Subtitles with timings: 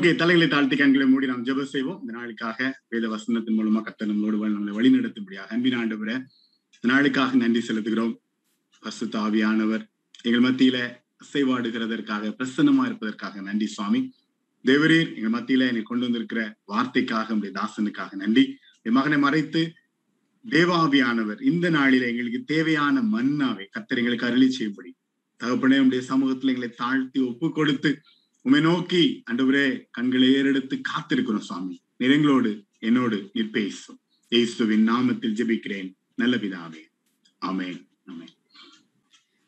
[0.00, 1.98] Okay தலைகளை தாழ்த்தி கண்களை மூடி நாம் ஜெபம் செய்வோம்.
[2.00, 2.58] இந்த நாளுக்காக
[2.88, 6.14] வேத வசனத்தின் மூலமா கத்த நம்மளோடு நம்மளை வழிநடத்தும்படியாக அன்பின் ஆண்டவரை
[6.76, 8.14] இந்த நாளுக்காக நன்றி செலுத்துகிறோம்.
[8.80, 9.82] பசு தாவியானவர்
[10.22, 10.78] எங்கள் மத்தியில
[11.24, 14.00] அசைவாடுகிறதற்காக பிரசன்னமா இருப்பதற்காக நன்றி சுவாமி.
[14.64, 16.42] தேவரீர் எங்கள் மத்தியில என்னை கொண்டு வந்திருக்கிற
[16.72, 18.44] வார்த்தைக்காக உடைய தாசனுக்காக நன்றி.
[18.82, 19.72] என் மகனை மறைத்து
[20.44, 24.92] தேவாவியானவர் இந்த நாளில எங்களுக்கு தேவையான மன்னாவை கத்தர் எங்களுக்கு அருளி செய்யும்படி.
[25.40, 27.92] தகப்பனே உடைய சமூகத்துல எங்களை தாழ்த்தி ஒப்பு கொடுத்து
[28.45, 33.99] உமை நோக்கி அண்டவரே கண்களை ஏறெடுத்து காத்திருக்கிறோம் சுவாமி நிறங்களோடு என்னோடு நீர் பேசும்
[34.31, 36.83] இயேசுவின் நாமத்தில் ஜெபிக்கிறேன் நல்ல பிதாவே
[37.41, 38.33] ஆமென் ஆமென்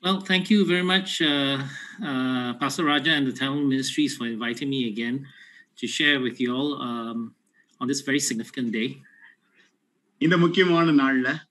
[0.03, 1.56] Well, thank you very much, uh,
[2.02, 5.16] uh, Pastor Raja and the Tamil Ministries, for inviting me again
[5.80, 7.17] to share with you all um,
[7.81, 8.88] on this very significant day.
[10.22, 11.50] இந்த முக்கியமான நாள்ல அஹ்,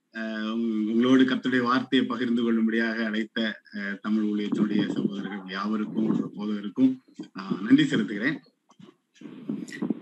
[0.87, 3.39] உங்களோடு கர்த்தருடைய வார்த்தையை பகிர்ந்து கொள்ளும்படியாக அழைத்த
[3.73, 6.91] அஹ், தமிழ் ஊழியத்தினுடைய சகோதரர்கள் யாவருக்கும் போதவருக்கும்
[7.39, 8.37] அஹ், நன்றி செலுத்துகிறேன்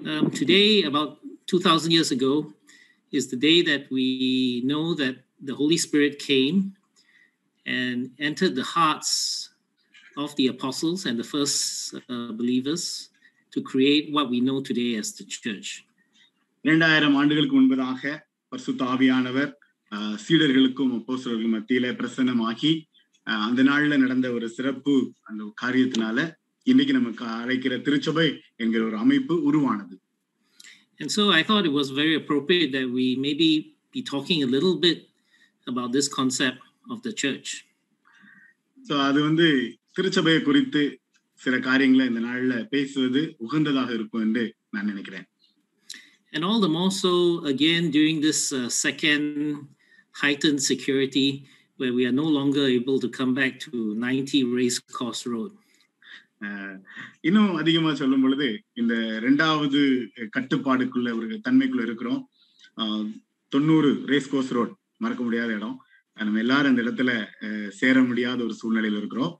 [0.06, 1.12] Um, today, about
[1.48, 2.31] 2,000 years ago,
[3.14, 4.06] is the day that we
[4.64, 6.58] know that the Holy Spirit came
[7.66, 9.12] and entered the hearts
[10.18, 11.59] of the apostles and the first
[12.08, 12.84] uh, believers
[13.54, 15.70] to create what we know today as the church.
[16.66, 18.02] இரண்டாயிரம் ஆண்டுகளுக்கு முன்பதாக
[18.52, 19.59] பரிசுத்த ஆவியானவர் அஹ்,
[20.25, 22.73] சீடர்களுக்கும் அப்போஸ்தலர்களுக்கும் மத்தியில பிரசன்னமாகி
[23.27, 26.19] அஹ், அந்த நாள்ல நடந்த ஒரு சிறப்பு அந்த காரியத்தினால
[26.67, 29.97] இன்னைக்கு நமக்கு அழைக்கிற திருச்சபை என்கிற ஒரு அமைப்பு உருவானது
[31.01, 33.47] And so I thought it was very appropriate that we maybe
[33.95, 34.99] be talking a little bit
[35.67, 37.49] about this concept of the church.
[38.79, 39.47] So அது வந்து
[39.97, 40.83] திருச்சபையை குறித்து
[41.41, 45.27] சில காரியங்களை இந்த நாள்ல பேசுவது உகந்ததாக இருக்கும் என்று நான் நினைக்கிறேன்
[46.33, 47.12] And all the more so,
[47.45, 49.25] again, during this uh, second
[50.19, 51.28] heightened security,
[51.80, 55.52] where we are no longer able to come back to 90 Race Course Road.
[56.41, 56.78] அஹ்,
[57.22, 58.94] இன்னும் அதிகமா சொல்லும் பொழுது இந்த
[59.24, 59.81] ரெண்டாவது
[60.36, 62.22] கட்டுப்பாடுக்குள்ள ஒரு தன்மைக்குள்ள இருக்கிறோம்
[62.78, 63.08] அஹ்,
[63.52, 65.78] தொண்ணூறு ரேஸ் கோர்ஸ் ரோட் மறக்க முடியாத இடம்
[66.18, 67.12] அஹ், நம்ம எல்லாரும் இந்த இடத்துல
[67.46, 69.34] அஹ், சேர முடியாத ஒரு சூழ்நிலையில இருக்கிறோம்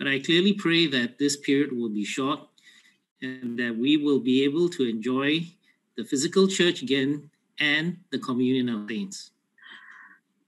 [0.00, 2.40] But I clearly pray that this period will be short
[3.22, 5.28] and that we will be able to enjoy
[5.98, 7.10] the physical church again
[7.58, 9.18] and the communion of saints.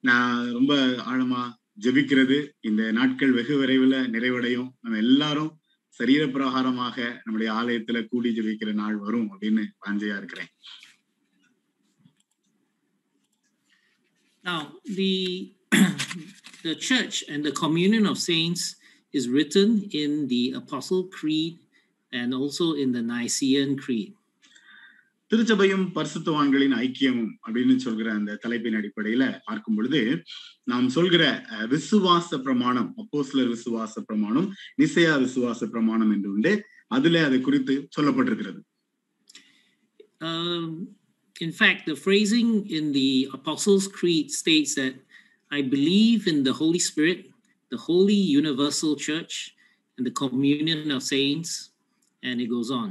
[0.03, 0.73] நான் ரொம்ப
[1.11, 1.41] ஆழமா
[1.83, 5.51] ஜெபிக்கிறது இந்த நாட்கள் வெகு விரைவில் நிறைவடையும் நம்ம எல்லாரும்
[5.99, 10.51] சரீர பிரகாரமாக நம்முடைய ஆலயத்துல கூடி ஜெபிக்கிற நாள் வரும் அப்படின்னு வாஞ்சையா இருக்கிறேன்
[14.43, 15.13] Now, the
[16.63, 18.75] the church and the communion of saints
[19.13, 21.55] is written in the Apostle Creed
[22.13, 24.13] and also in the Nicene Creed.
[25.31, 29.99] திருச்சபையும் பரிசுத்தவான்களின் ஐக்கியமும் அப்படின்னு சொல்கிற அந்த தலைப்பின் அடிப்படையில பார்க்கும் பொழுது
[30.63, 31.23] நாம் சொல்கிற
[31.53, 34.47] அஹ், விசுவாச பிரமாணம் அப்போஸ்லர் விசுவாச பிரமாணம்
[34.81, 36.53] நிசையா விசுவாச பிரமாணம் என்று உண்டு
[36.91, 38.59] அதுல அது குறித்து சொல்லப்பட்டிருக்கிறது
[40.21, 40.63] um,
[41.35, 44.95] in fact, the phrasing in the Apostles' Creed states that
[45.51, 47.19] I believe in the Holy Spirit,
[47.71, 49.35] the Holy Universal Church,
[49.97, 51.51] and the communion of saints,
[52.23, 52.89] and it goes on.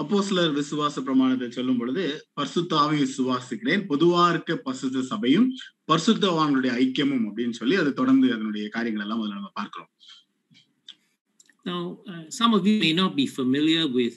[0.00, 2.02] அப்போஸ்லர் விசுவாச பிரமாணத்தை சொல்லும் பொழுது
[2.38, 5.46] பரிசுத்தாவை விசுவாசிக்கிறேன் பொதுவா இருக்க பரிசுத்த சபையும்
[5.88, 9.90] பரிசுத்தவான்களுடைய ஐக்கியமும் அப்படின்னு சொல்லி அது தொடர்ந்து அதனுடைய காரியங்கள் எல்லாம் அதுல நம்ம பார்க்கிறோம்
[11.66, 14.16] Now, uh, some of you may not be familiar with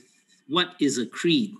[0.49, 1.51] what is a creed.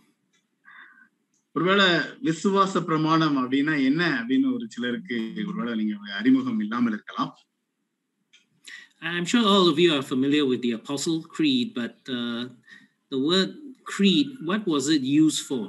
[1.56, 1.88] ஒருவேளை
[2.28, 7.32] விசுவாச பிரமாணம் அப்படின்னா என்ன அப்படின்னு ஒரு சிலருக்கு ஒருவேளை நீங்க அறிமுகம் இல்லாமல் இருக்கலாம்
[9.12, 12.42] I'm sure all of you are familiar with the Apostle Creed, but uh,
[13.12, 13.52] the word
[13.89, 15.65] creed, what was it used for?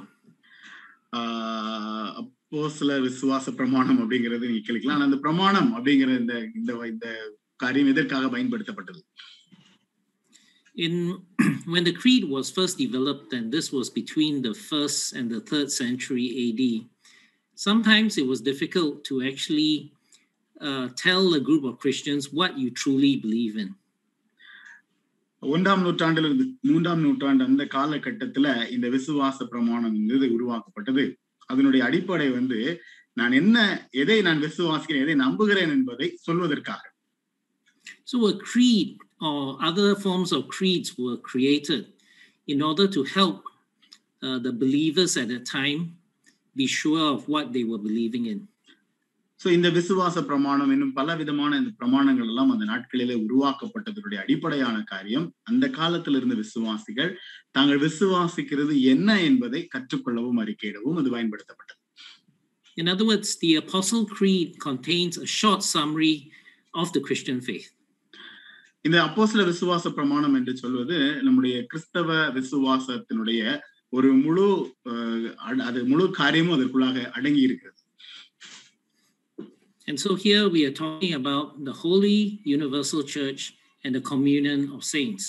[1.12, 7.06] ஆஹ் அப்போ சில விசுவாச பிரமாணம் அப்படிங்கிறது நீங்க கேட்கலாம் ஆனா அந்த பிரமாணம் அப்படிங்கிற இந்த இந்த இந்த
[7.56, 9.02] காரியம் எதற்காக பயன்படுத்தப்பட்டது
[10.76, 10.94] In
[11.72, 15.70] when the creed was first developed, and this was between the first and the third
[15.72, 16.62] century AD,
[17.58, 19.72] sometimes it was difficult to actually
[20.60, 23.70] uh, tell a group of Christians what you truly believe in.
[25.41, 32.81] ஒன்றாம் நூற்றாண்டிலிருந்து மூன்றாம் நூற்றாண்டு அந்த காலகட்டத்துல இந்த விசுவாச பிரமாணம் உருவாக்கப்பட்டது அதனுடைய அடிப்படை வந்து
[33.13, 36.89] நான் என்ன எதை நான் விசுவாசிக்கிறேன் எதை நம்புகிறேன் என்பதை சொல்வதற்காக
[38.03, 41.85] So a creed or other forms of creeds were created
[42.47, 43.43] in order to help
[44.23, 45.97] uh, the believers at that time
[46.55, 48.47] be sure of what they were believing in.
[49.41, 55.25] So இந்த விசுவாச பிரமாணம் இன்னும் பல விதமான இந்த பிரமாணங்கள் எல்லாம் அந்த நாட்களிலே உருவாக்கப்பட்டதனுடைய அடிப்படையான காரியம்.
[55.49, 57.11] அந்த காலத்தில் இருந்த விசுவாசிகள்
[57.55, 61.79] தாங்கள் விசுவாசிக்கிறது என்ன என்பதை கற்றுக்கொள்ளவும் அறிக்கையிடவும் அது பயன்படுத்தப்பட்டது.
[62.81, 66.15] In other words, the Apostle Creed contains a short summary
[66.81, 67.67] of the Christian faith.
[68.87, 73.59] இந்த அப்போஸ்தல விசுவாச பிரமாணம் என்று சொல்வது நம்முடைய கிறிஸ்தவ விசுவாசத்தினுடைய
[73.97, 74.47] ஒரு முழு
[75.69, 77.80] அது முழு காரியமும் அதற்குள்ளாக அடங்கி இருக்கிறது.
[79.87, 83.41] And so here we are talking about the Holy Universal Church
[83.83, 85.25] and the communion of saints.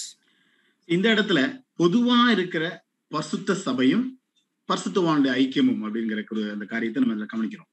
[0.89, 1.41] இந்த இடத்துல
[1.79, 2.65] பொதுவா இருக்கிற
[3.11, 4.05] பரிசுத்த சபையும்
[4.69, 6.21] பரிசுத்தவானுடைய ஐக்கியமும் அப்படிங்கிற
[6.55, 7.71] அந்த காரியத்தை நம்ம இதுல கவனிக்கிறோம்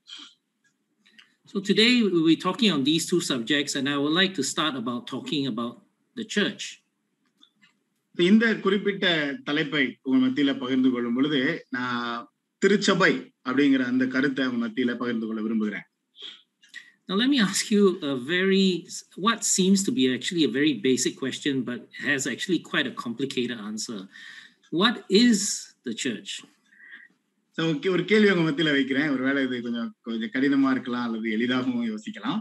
[1.54, 4.76] So today we'll be talking on these two subjects, and I would like to start
[4.76, 5.76] about talking about
[6.16, 6.64] the church.
[8.16, 9.06] இந்த குறிப்பிட்ட
[9.48, 11.40] தலைப்பை உங்க மத்தியில பகிர்ந்து கொள்ளும் பொழுது
[11.70, 12.16] நான்
[12.62, 13.12] திருச்சபை
[13.48, 15.86] அப்படிங்கிற அந்த கருத்தை உங்க மத்தியில பகிர்ந்து கொள்ள விரும்புகிறேன்
[17.09, 18.69] Now, let me ask you a very,
[19.27, 23.59] what seems to be actually a very basic question, but has actually quite a complicated
[23.71, 23.99] answer.
[24.73, 24.95] What
[25.25, 25.39] is
[25.87, 26.31] the church?
[27.59, 31.87] So, okay, ஒரு கேள்வி உங்க மத்தியில வைக்கிறேன் ஒருவேளை இது கொஞ்சம் கொஞ்சம் கடினமா இருக்கலாம் அல்லது எளிதாகவும்
[31.93, 32.41] யோசிக்கலாம்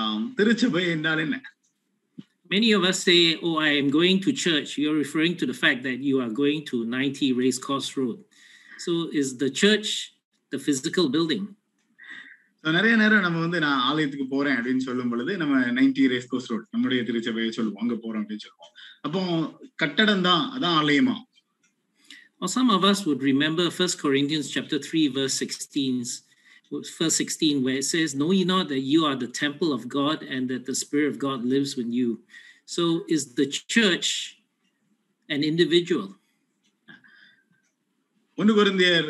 [0.00, 1.38] ஆம், திருச்சபை என்றால் என்ன
[2.50, 4.70] Many of us say, Oh, I am going to church.
[4.80, 8.18] You're referring to the fact that you are going to 90 Racecourse Road.
[8.84, 9.88] So, is the church
[10.52, 11.44] the physical building?
[12.63, 16.49] So, நிறைய நேரம் நம்ம வந்து நான் ஆலயத்துக்கு போறேன் அப்படின்னு சொல்லும் பொழுது நம்ம நைன்டி ரேஸ் கோஸ்
[16.51, 18.73] ரோட் நம்முடைய திருச்சபையை சொல்லுவோம் அங்க போறோம் அப்படின்னு சொல்லுவோம்
[19.05, 19.21] அப்போ
[19.83, 21.17] கட்டடம் தான் அதான் ஆலயமா
[22.41, 26.03] Or some of us would remember 1 Corinthians chapter 3, verse 16,
[26.97, 30.23] verse 16, where it says, Know ye not that you are the temple of God
[30.23, 32.11] and that the Spirit of God lives in you?
[32.67, 34.09] So is the church
[35.29, 36.07] an individual?
[38.37, 39.09] ஒன்று குருந்தியர்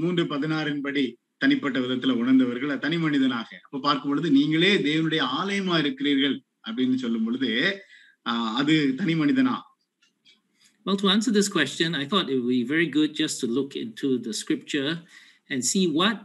[0.00, 1.06] மூன்று பதினாறின் படி
[1.42, 3.48] தனிப்பட்ட விதத்துல உணர்ந்தவர்கள் தனி மனிதனாக.
[3.66, 6.36] அப்ப பார்க்கும் பொழுது நீங்களே தேவனுடைய ஆலயமா இருக்கிறீர்கள்
[6.68, 7.50] அப்படின்னு சொல்லும் பொழுது
[8.60, 9.56] அது தனி மனிதனா?
[10.86, 13.72] Well, to answer this question, I thought it would be very good just to look
[13.84, 14.92] into the scripture
[15.50, 16.18] and see what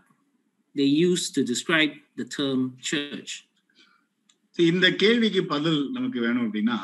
[0.80, 3.32] they use to describe the term church.
[4.74, 6.78] இந்த கேள்விக்கு பதில் நமக்கு வேணும் அப்படின்னா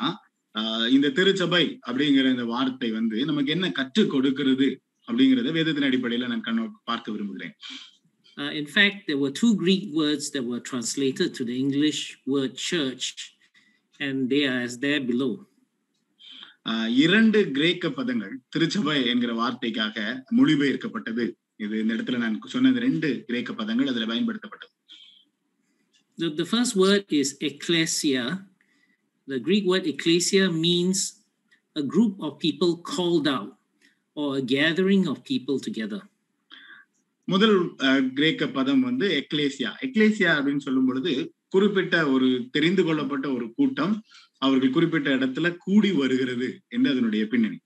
[0.96, 4.68] இந்த திருச்சபை அப்படிங்கிற இந்த வார்த்தை வந்து நமக்கு என்ன கற்றுக் கொடுக்கிறது
[5.08, 7.54] அப்படிங்கறத வேதத்தின் அடிப்படையில நான் கண்ணோ பார்க்க விரும்புகிறேன்.
[8.39, 12.53] Uh, in fact, there were two Greek words that were translated to the English word
[12.71, 13.05] church,
[14.01, 15.33] and they are as there below.
[16.67, 19.97] ஆஹ் இரண்டு கிரேக்க பதங்கள் திருச்சபை என்கிற வார்த்தைக்காக
[20.39, 21.25] மொழிபெயர்க்கப்பட்டது
[21.61, 24.73] இது இந்த இடத்துல நான் சொன்ன இந்த ரெண்டு கிரேக்க பதங்கள் அதுல பயன்படுத்தப்பட்டது
[26.19, 28.25] The, the first word is ecclesia.
[29.29, 30.99] The Greek word ecclesia means
[31.77, 33.53] a group of people called out
[34.17, 36.01] or a gathering of people together.
[37.34, 37.58] முதல்
[38.18, 39.72] கிரேக்க பதம் வந்து எக்லேசியா.
[39.88, 41.12] எக்லேசியா அப்படின்னு சொல்லும் பொழுது
[41.54, 43.96] குறிப்பிட்ட ஒரு தெரிந்து கொள்ளப்பட்ட ஒரு கூட்டம்
[44.46, 47.60] அவர்கள் குறிப்பிட்ட இடத்துல கூடி வருகிறது என்று அதனுடைய பின்னணி.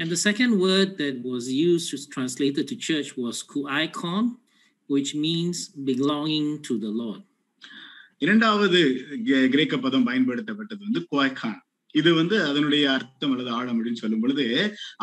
[0.00, 4.24] And the second word that was used to translated to church was kuikon,
[4.94, 5.58] which means
[5.90, 7.22] belonging to the Lord.
[8.24, 8.80] இரண்டாவது
[9.54, 11.60] கிரேக்க பதம் பயன்படுத்தப்பட்டது வந்து குவாய்கான்.
[12.00, 14.46] இது வந்து அதனுடைய அர்த்தம் அல்லது ஆழம் அப்படின்னு சொல்லும் பொழுது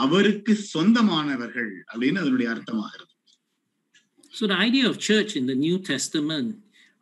[0.06, 3.11] அவருக்கு சொந்தமானவர்கள் அப்படின்னு அதனுடைய அர்த்தமாகிறது.
[4.33, 6.49] So the idea of church in the New Testament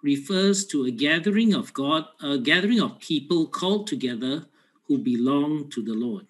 [0.03, 4.35] refers to a gathering of God, a gathering of people called together
[4.89, 6.27] who belong to the Lord.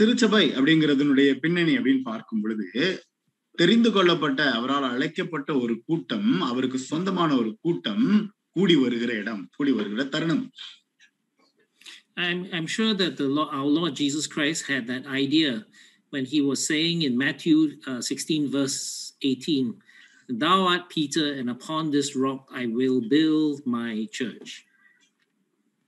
[0.00, 2.66] திருச்சபை அப்படிங்கிறதுனுடைய பின்னணி அப்படின்னு பார்க்கும் பொழுது
[3.58, 8.06] தெரிந்து கொள்ளப்பட்ட அவரால் அழைக்கப்பட்ட ஒரு கூட்டம் அவருக்கு சொந்தமான ஒரு கூட்டம்
[8.56, 10.44] கூடி வருகிற இடம் கூடி வருகிற தருணம்
[12.16, 15.52] I'm, I'm sure that the Lord, our Lord Jesus Christ had that idea
[16.12, 18.78] when he was saying in Matthew uh, 16, verse
[19.22, 19.74] 18,
[20.28, 24.50] Thou art Peter, and upon this rock I will build my church.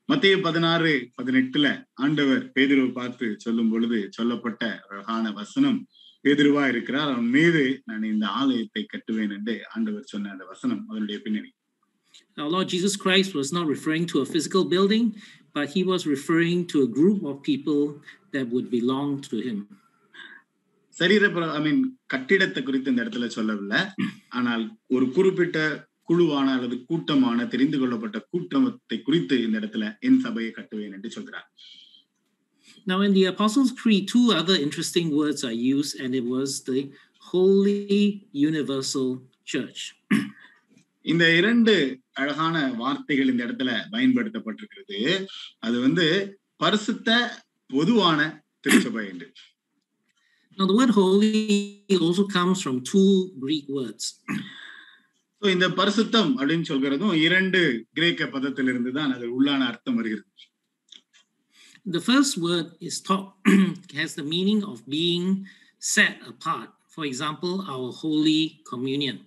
[0.08, 1.66] மத்திய பதினாறு பதினெட்டுல
[2.04, 5.78] ஆண்டவர் பேதுருவை பார்த்து சொல்லும் பொழுது சொல்லப்பட்ட அழகான வசனம்
[6.24, 11.52] பேதுருவா இருக்கிறார் அவன் மீது நான் இந்த ஆலயத்தை கட்டுவேன் என்று ஆண்டவர் சொன்ன அந்த வசனம் அதனுடைய பின்னணி
[12.38, 15.06] Our Lord Jesus Christ was not referring to a physical building,
[15.56, 17.82] but he was referring to a group of people
[18.34, 19.58] that would belong to him.
[20.99, 21.25] சரீர
[21.57, 21.81] ஐ மீன்
[22.13, 23.81] கட்டிடத்தை குறித்து இந்த இடத்துல சொல்லவில்லை.
[24.39, 24.63] ஆனால்
[24.95, 25.57] ஒரு குறிப்பிட்ட
[26.09, 31.47] குழுவான அல்லது கூட்டமான தெரிந்து கொள்ளப்பட்ட கூட்டத்தை குறித்து இந்த இடத்துல என் சபையை கட்டுவேன் என்று சொல்கிறார்.
[32.89, 36.81] Now, in the Apostles' Creed, two other interesting words are used, and it was the
[37.31, 39.09] Holy Universal
[39.51, 39.81] Church.
[41.11, 41.73] இந்த இரண்டு
[42.21, 44.99] அழகான வார்த்தைகள் இந்த இடத்துல பயன்படுத்தப்பட்டிருக்கிறது.
[45.65, 46.07] அது வந்து
[46.63, 47.19] பரிசுத்த
[47.75, 48.19] பொதுவான
[48.65, 49.29] திருச்சபை என்று.
[50.59, 54.05] Now, the word holy also comes from two Greek words.
[55.41, 57.59] So, இந்த பரிசுத்தம் அப்படின்னு சொல்கிறதும் இரண்டு
[57.97, 60.27] கிரேக்க பதத்திலிருந்து தான் அது உள்ளான அர்த்தம் வருகிறது
[61.85, 63.27] The first word is talk
[63.99, 65.27] has the meaning of being
[65.91, 66.71] set apart.
[66.89, 69.17] For example, our Holy Communion.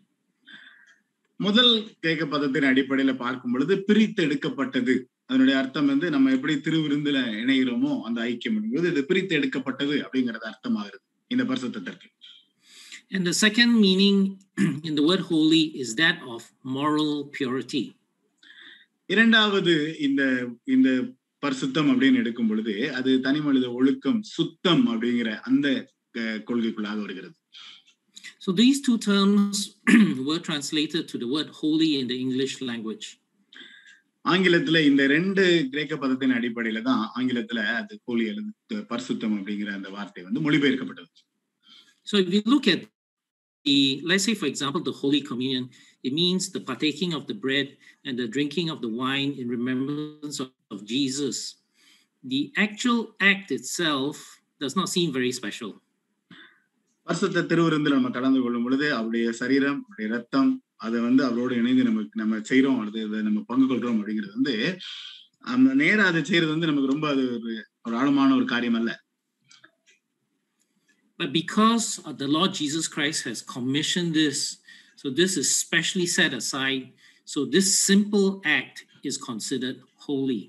[1.41, 1.73] முதல்
[2.03, 4.97] கிரேக்க பதத்தின் அடிப்படையில பார்க்கும் பொழுது பிரித்து எடுக்கப்பட்டது
[5.29, 11.03] அதனுடைய அர்த்தம் வந்து நம்ம எப்படி திருவிருந்துல இணைகிறோமோ அந்த ஐக்கியம் என்பது இது பிரித்து எடுக்கப்பட்டது அப்படிங்கறது அர்த்தமாகிறது
[11.32, 12.08] இந்த பரிசுத்தத்திற்கு
[13.12, 14.16] And the second meaning
[14.84, 17.84] in the word holy is that of moral purity.
[19.10, 20.22] இரண்டாவது இந்த
[20.68, 20.90] இந்த
[21.44, 25.68] பரிசுத்தம் அப்படின்னு எடுக்கும் பொழுது அது தனி மனித ஒழுக்கம் சுத்தம் அப்படிங்கிற அந்த
[26.16, 27.36] அஹ், கொள்கைக்குள்ளாக வருகிறது
[28.40, 29.58] So these two terms
[30.28, 33.06] were translated to the word holy in the English language.
[34.25, 40.25] ஆங்கிலத்துல இந்த ரெண்டு கிரேக்க பதத்தின் அடிப்படையில தான் ஆங்கிலத்துல அது போலி அல்லது பரிசுத்தம் அப்படிங்கிற அந்த வார்த்தை
[40.29, 41.11] வந்து மொழிபெயர்க்கப்பட்டது
[42.07, 42.81] So if you look at
[43.67, 43.77] the,
[44.11, 45.65] let's say, for example, the Holy Communion,
[46.07, 47.69] it means the partaking of the bread
[48.05, 51.37] and the drinking of the wine in remembrance of, of Jesus.
[52.25, 54.17] The actual act itself
[54.61, 55.71] does not seem very special.
[57.07, 62.03] பரிசுத்த திருவிருந்தில் நம்ம கலந்து கொள்ளும் பொழுது அவருடைய சரீரம் அவருடைய ரத்தம் அதை வந்து அவரோடு இணைந்து நம்ம
[62.13, 64.55] நம்ம செய்றோம் அல்லது அதை நம்ம பங்கு கொள்றோம் அப்படிங்கிறது வந்து
[65.53, 67.53] அந்த நேரா அதை செய்யறது வந்து நமக்கு ரொம்ப அது ஒரு
[67.87, 68.93] ஒரு ஆழமான ஒரு காரியம் அல்ல
[71.21, 71.87] But because
[72.21, 74.39] the Lord Jesus Christ has commissioned this,
[75.01, 76.85] so this is specially set aside.
[77.29, 80.43] So this simple act is considered holy.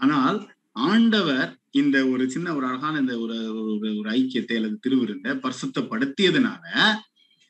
[0.00, 0.38] ஆனால்
[0.76, 6.64] ஆண்டவர் இந்த ஒரு சின்ன ஒரு அழகான இந்த ஒரு ஒரு ஒரு ஐக்கியத்தை அல்லது திருவிருந்த பரிசுத்தப்படுத்தியதுனால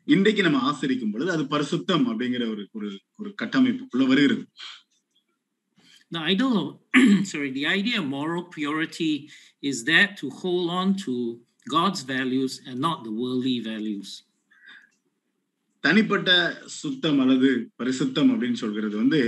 [0.08, 4.44] இன்றைக்கு நம்ம ஆசரிக்கும் பொழுது அது பரிசுத்தம் அப்படிங்கிற ஒரு ஒரு ஒரு கட்டமைப்புக்குள்ள வருகிறது
[6.12, 6.66] The idol of,
[7.22, 9.28] sorry, the idea of moral purity
[9.62, 11.14] is that to hold on to
[11.66, 14.10] God's values and not the worldly values.
[15.84, 16.30] தனிப்பட்ட
[16.64, 19.20] சுத்தம் அல்லது பரிசுத்தம் அப்படின்னு சொல்கிறது வந்து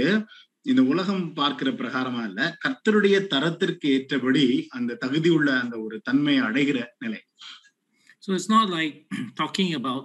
[0.67, 2.41] இந்த உலகம் பார்க்கிற பிரகாரமா இல்ல.
[2.65, 7.21] கர்த்தருடைய தரத்திற்கு ஏற்றபடி அந்த தகுதி உள்ள அந்த ஒரு தன்மையை அடைகிற நிலை.
[8.23, 8.95] So it's not like
[9.41, 10.05] talking about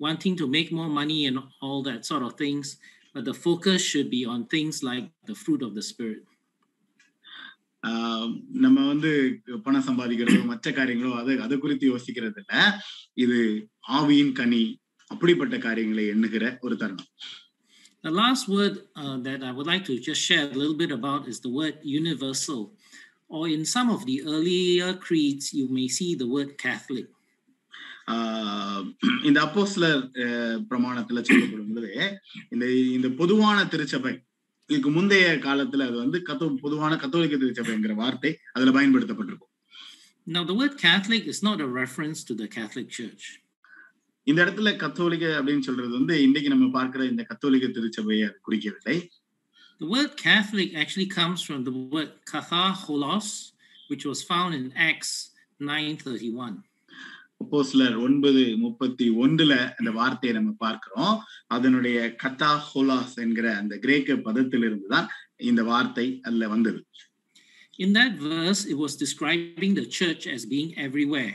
[0.00, 2.66] wanting to make more money and all that sort of things,
[3.14, 6.22] but the focus should be on things like the fruit of the Spirit.
[8.56, 9.10] நம்ம வந்து
[9.62, 12.54] பணம் சம்பாதிக்கிறதோ மற்ற காரியங்களோ அது அது குறித்து யோசிக்கிறது இல்ல
[13.14, 13.38] இது
[13.88, 14.62] ஆவியின் கனி
[15.10, 17.10] அப்படிப்பட்ட காரியங்களை எண்ணுகிற ஒரு தருணம்.
[18.03, 21.27] The last word uh, that I would like to just share a little bit about
[21.27, 22.61] is the word universal.
[23.29, 27.07] Or in some of the earlier creeds, you may see the word Catholic.
[28.13, 28.85] ஆஹ்
[29.27, 29.99] இந்த அப்போஸ்லர்
[30.69, 31.89] பிரமாணத்துல சொல்லப்படும் பொழுது
[32.53, 34.13] இந்த இந்த பொதுவான திருச்சபை
[34.69, 39.47] இதுக்கு முந்தைய காலத்துல அது வந்து கத்தோ பொதுவான கத்தோலிக்க திருச்சபைங்கிற வார்த்தை அதுல பயன்படுத்தப்பட்டிருக்கும்
[40.27, 43.23] Now, the word Catholic is not a reference to the Catholic Church.
[44.30, 48.96] இந்த இடத்துல கத்தோலிக்க அப்படின்னு சொல்றது வந்து இன்னைக்கு நம்ம பார்க்கிற இந்த கத்தோலிக்க திருச்சபையை அது குறிக்கவில்லை.
[49.82, 53.28] The word Catholic actually comes from the word kathaholos,
[53.90, 55.12] which was found in Acts
[55.72, 56.54] 9:31.
[57.42, 61.14] அப்போஸ்லர் ஒன்பது முப்பத்தி ஒன்றுல அந்த வார்த்தையை நம்ம பார்க்கிறோம்.
[61.54, 65.08] அதனுடைய கத்தா ஹோலாஸ் என்கிற அந்த கிரேக்க பதத்திலிருந்து தான்
[65.50, 66.80] இந்த வார்த்தை அதுல வந்தது.
[67.84, 71.34] In that verse, it was describing the church as being everywhere.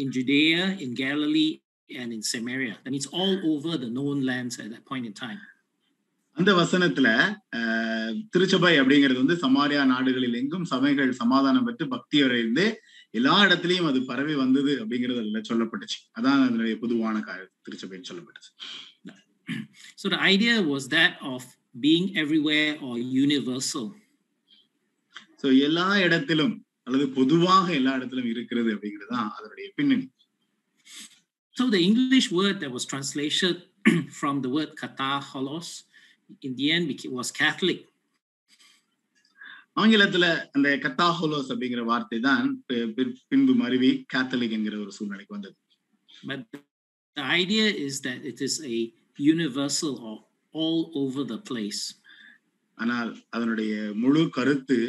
[0.00, 1.52] In Judea, in Galilee,
[1.92, 2.74] and in Samaria.
[2.84, 5.40] That means all over the known lands at that point in time.
[6.36, 7.08] அந்த வசனத்துல
[8.34, 12.64] திருச்சபை அப்படிங்கிறது வந்து சமாரியா நாடுகளில் எங்கும் சபைகள் சமாதானம் பெற்று பக்தி அடைந்து
[13.14, 17.24] எல்லா இடத்துலயும் அது பரவி வந்தது அப்படிங்கிறது அதுல சொல்லப்பட்டுச்சு அதான் அதனுடைய பொதுவான
[17.66, 18.52] திருச்சபைன்னு சொல்லப்பட்டுச்சு
[19.96, 21.42] So the idea was that of
[21.80, 22.94] being everywhere or
[23.24, 23.86] universal.
[25.42, 26.54] So எல்லா இடத்திலும்
[26.86, 30.06] அல்லது பொதுவாக எல்லா இடத்திலும் இருக்கிறது அப்படிங்கிறது தான் அதனுடைய பின்னணி
[31.60, 33.56] So the English word that was translated
[34.10, 35.82] from the word kathaholos
[36.40, 36.86] in the end
[37.16, 37.80] was Catholic.
[39.80, 42.46] ஆங்கிலத்துல அந்த கத்தாஹோலோஸ் அப்படிங்கிற வார்த்தை தான்
[43.28, 45.56] பின்பு மருவி கேத்தலிக் என்கிற ஒரு சூழ்நிலைக்கு வந்தது
[46.30, 46.40] But
[47.16, 48.80] the idea is that it is a
[49.34, 50.16] universal or
[50.54, 51.82] all over the place.
[52.78, 53.74] ஆனால் அதனுடைய
[54.04, 54.80] முழு கருத்து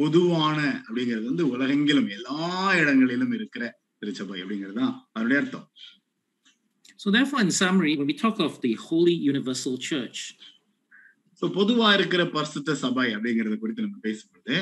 [0.00, 2.40] பொதுவான அப்படிங்கிறது வந்து உலகெங்கிலும் எல்லா
[2.82, 3.64] இடங்களிலும் இருக்கிற
[4.02, 5.66] திருச்சபை அப்படிங்கிறது தான் அதனுடைய அர்த்தம்
[7.02, 10.18] So therefore, in summary, when we talk of the Holy Universal Church,
[11.42, 14.56] so பொதுவா இருக்கிற பரிசுத்த சபை அப்படிங்கறத குறித்து நம்ம பேசும்போது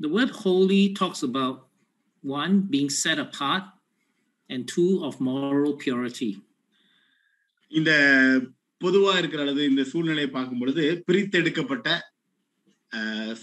[0.00, 1.56] the word holy talks about
[2.24, 3.64] one being set apart
[4.50, 6.30] and two of moral purity.
[7.72, 7.90] இந்த
[8.80, 11.88] பொதுவா இருக்கிற அல்லது இந்த சூழ்நிலையை பார்க்கும் பொழுது பிரித்தெடுக்கப்பட்ட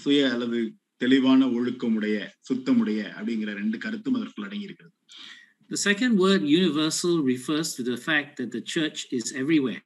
[0.02, 0.60] சுய அல்லது
[1.02, 2.16] தெளிவான ஒழுக்கமுடைய
[2.49, 4.95] சுத்தமுடைய அப்படிங்கிற ரெண்டு கருத்தும் அதற்குள் அடங்கி இருக்கிறது
[5.71, 9.83] The second word, universal, refers to the fact that the church is everywhere.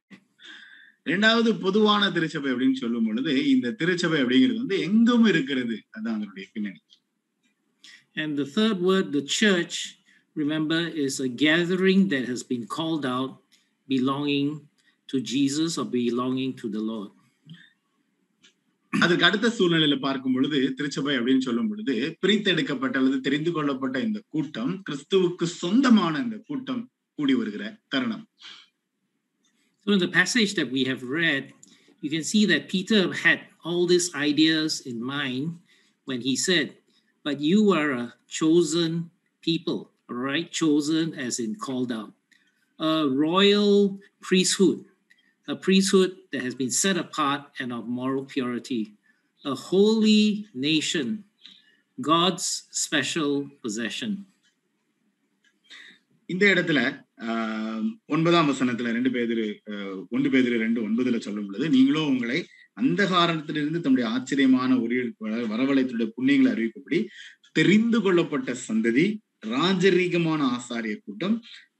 [1.05, 6.81] இரண்டாவது பொதுவான திருச்சபை அப்படின்னு சொல்லும் பொழுது இந்த திருச்சபை அப்படிங்கிறது வந்து எங்கும் இருக்கிறது அதான் அதனுடைய பின்னணி
[8.15, 9.75] And the third word, the church,
[10.35, 13.31] remember, is a gathering that has been called out
[13.89, 14.49] belonging
[15.09, 17.11] to Jesus or belonging to the Lord.
[19.03, 24.73] அதுக்கு அடுத்த சூழ்நிலையில பார்க்கும் பொழுது திருச்சபை அப்படின்னு சொல்லும் பொழுது பிரித்தெடுக்கப்பட்ட அல்லது தெரிந்து கொள்ளப்பட்ட இந்த கூட்டம்
[24.89, 26.83] கிறிஸ்துவுக்கு சொந்தமான இந்த கூட்டம்
[27.19, 28.25] கூடி வருகிற தருணம்
[29.87, 31.43] So, in the passage that we have read,
[32.03, 35.59] you can see that Peter had all these ideas in mind
[36.07, 36.67] when he said,
[37.25, 38.91] But you are a chosen
[39.43, 39.79] people,
[40.09, 40.49] all right?
[40.53, 42.13] Chosen as in called out,
[42.79, 43.73] a royal
[44.21, 44.79] priesthood,
[45.48, 48.82] a priesthood that has been set apart and of moral purity,
[49.44, 50.22] a holy
[50.68, 51.06] nation,
[51.98, 52.46] God's
[52.78, 54.12] special possession.
[56.30, 56.80] இந்த இடத்துல
[57.26, 59.46] ஆஹ் ஒன்பதாம் வசனத்துல ரெண்டு பேதிரு
[60.10, 62.38] ஒன்று பேதிரு ரெண்டு ஒன்பதுல சொல்லும் பொழுது நீங்களும் உங்களை
[62.72, 64.98] அந்த காரணத்திலிருந்து தம்முடைய ஆச்சரியமான ஒரு
[65.52, 66.98] வரவழைத்துடைய புண்ணியங்களை அறிவிக்கப்படி
[67.52, 69.06] தெரிந்து கொள்ளப்பட்ட சந்ததி
[69.46, 71.36] ராஜரீகமான ஆசாரிய கூட்டம்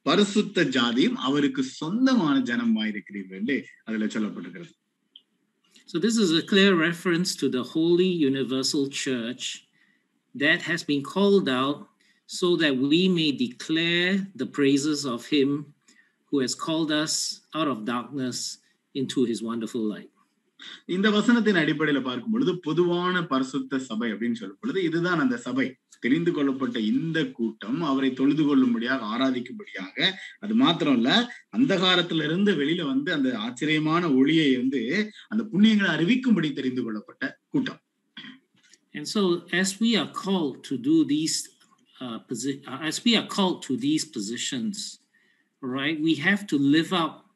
[0.08, 4.74] பரிசுத்த ஜாதியும் அவருக்கு சொந்தமான ஜனமாயிருக்கிறீர்கள் என்று அதுல சொல்லப்பட்டிருக்கிறது
[5.92, 9.68] So, this is a clear reference to the Holy Universal Church
[10.36, 11.80] that has been called out
[12.26, 14.12] so that we may declare
[14.42, 15.50] the praises of Him
[16.30, 18.38] who has called us out of darkness
[18.96, 20.10] into His wonderful light.
[20.87, 25.77] இந்த வசனத்தின் அடிப்படையில பார்க்கும் பொழுது பொதுவான பரிசுத்த சபை அப்படின்னு சொல்லும் பொழுது இதுதான் அந்த சபை.
[26.01, 33.13] தெரிந்து கொள்ளப்பட்ட இந்த கூட்டம் அவரை தொழுது கொள்ளும்படியாக ஆராதிக்கும்படியாக அது மாத்திரம் இல்ல அந்தகாரத்துல இருந்து வெளியில வந்து
[33.13, 37.81] அந்த ஆச்சரியமான ஒளியை வந்து அந்த புண்ணியங்களை அறிவிக்கும்படி தெரிந்து கொள்ளப்பட்ட கூட்டம்.
[38.93, 41.51] And so, as we are called to do these,
[42.01, 44.75] uh, posi- uh, as we are called to these positions,
[45.63, 47.27] right, we have to live up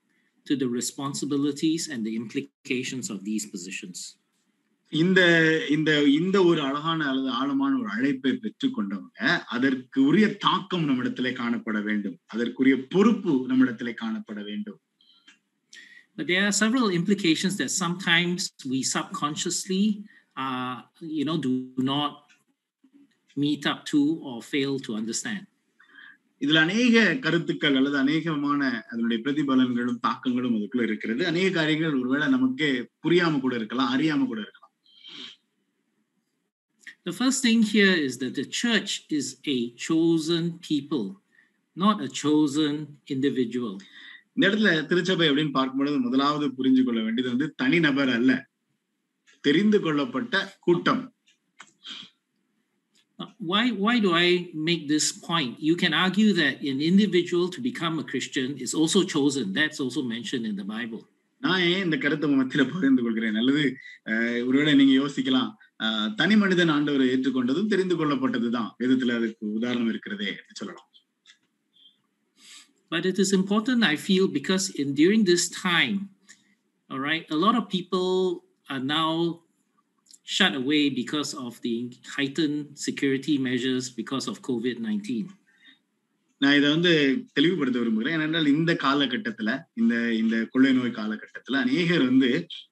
[0.48, 4.00] to the responsibilities and the implications of these positions.
[4.92, 5.22] இந்த
[5.70, 9.22] இந்த இந்த ஒரு அழகான அல்லது ஆழமான ஒரு அழைப்பை பெற்றுக்கொண்டவங்க
[9.54, 14.80] அதற்கு உரிய தாக்கம் நம்மிடத்திலே காணப்பட வேண்டும் அதற்குரிய பொறுப்பு நம்மிடத்திலே காணப்பட வேண்டும்
[16.18, 19.84] But there are several implications that sometimes we subconsciously,
[20.38, 20.78] uh,
[21.18, 22.14] you know, do not
[23.38, 25.44] meet up to or fail to understand.
[26.43, 31.27] இதுல அநேக கருத்துக்கள் அல்லது அநேகமான அதனுடைய பிரதிபலன்களும் தாக்கங்களும் அதுக்குள்ள இருக்கிறது.
[31.27, 32.71] அநேக காரியங்கள் ஒருவேளை நமக்கே
[33.03, 34.61] புரியாம கூட இருக்கலாம் அறியாம கூட இருக்கலாம்.
[37.09, 41.07] The first thing here is that the church is a chosen people,
[41.77, 42.75] not a chosen
[43.07, 43.77] individual.
[44.35, 48.49] இந்த இடத்துல திருச்சபை அப்படின்னு பார்க்கும்பொழுது முதலாவது புரிஞ்சு கொள்ள வேண்டியது வந்து தனிநபர் அல்ல
[49.41, 51.15] தெரிந்து கொள்ளப்பட்ட கூட்டம்.
[53.42, 54.28] Why, why do I
[54.64, 55.54] make this point?
[55.60, 59.54] You can argue that an individual to become a Christian is also chosen.
[59.54, 61.02] That's also mentioned in the Bible.
[61.42, 63.64] நான் ஏன் இந்த கருத்தை உங்க மத்தியில பகிர்ந்து கொள்கிறேன் அல்லது
[64.08, 70.30] அஹ், ஒருவேளை நீங்க யோசிக்கலாம் அஹ், தனி மனிதன் ஆண்டவரை ஏற்றுக்கொண்டதும் தெரிந்து கொள்ளப்பட்டதுதான் வேதத்துல அதுக்கு உதாரணம் இருக்கிறதே
[70.34, 70.88] என்று சொல்லலாம்
[72.92, 75.96] But it is important, I feel, because in during this time,
[76.90, 78.08] all right, a lot of people
[78.70, 79.10] are now
[80.32, 81.76] shut away because of the
[82.16, 85.28] heightened security measures because of COVID 19.
[86.42, 86.92] நான் இதை வந்து
[87.34, 92.30] தெளிவுபடுத்த விரும்புகிறேன் ஏனென்றால் இந்த காலகட்டத்துல இந்த இந்த கொள்ளை நோய் காலகட்டத்துல அநேகர் வந்து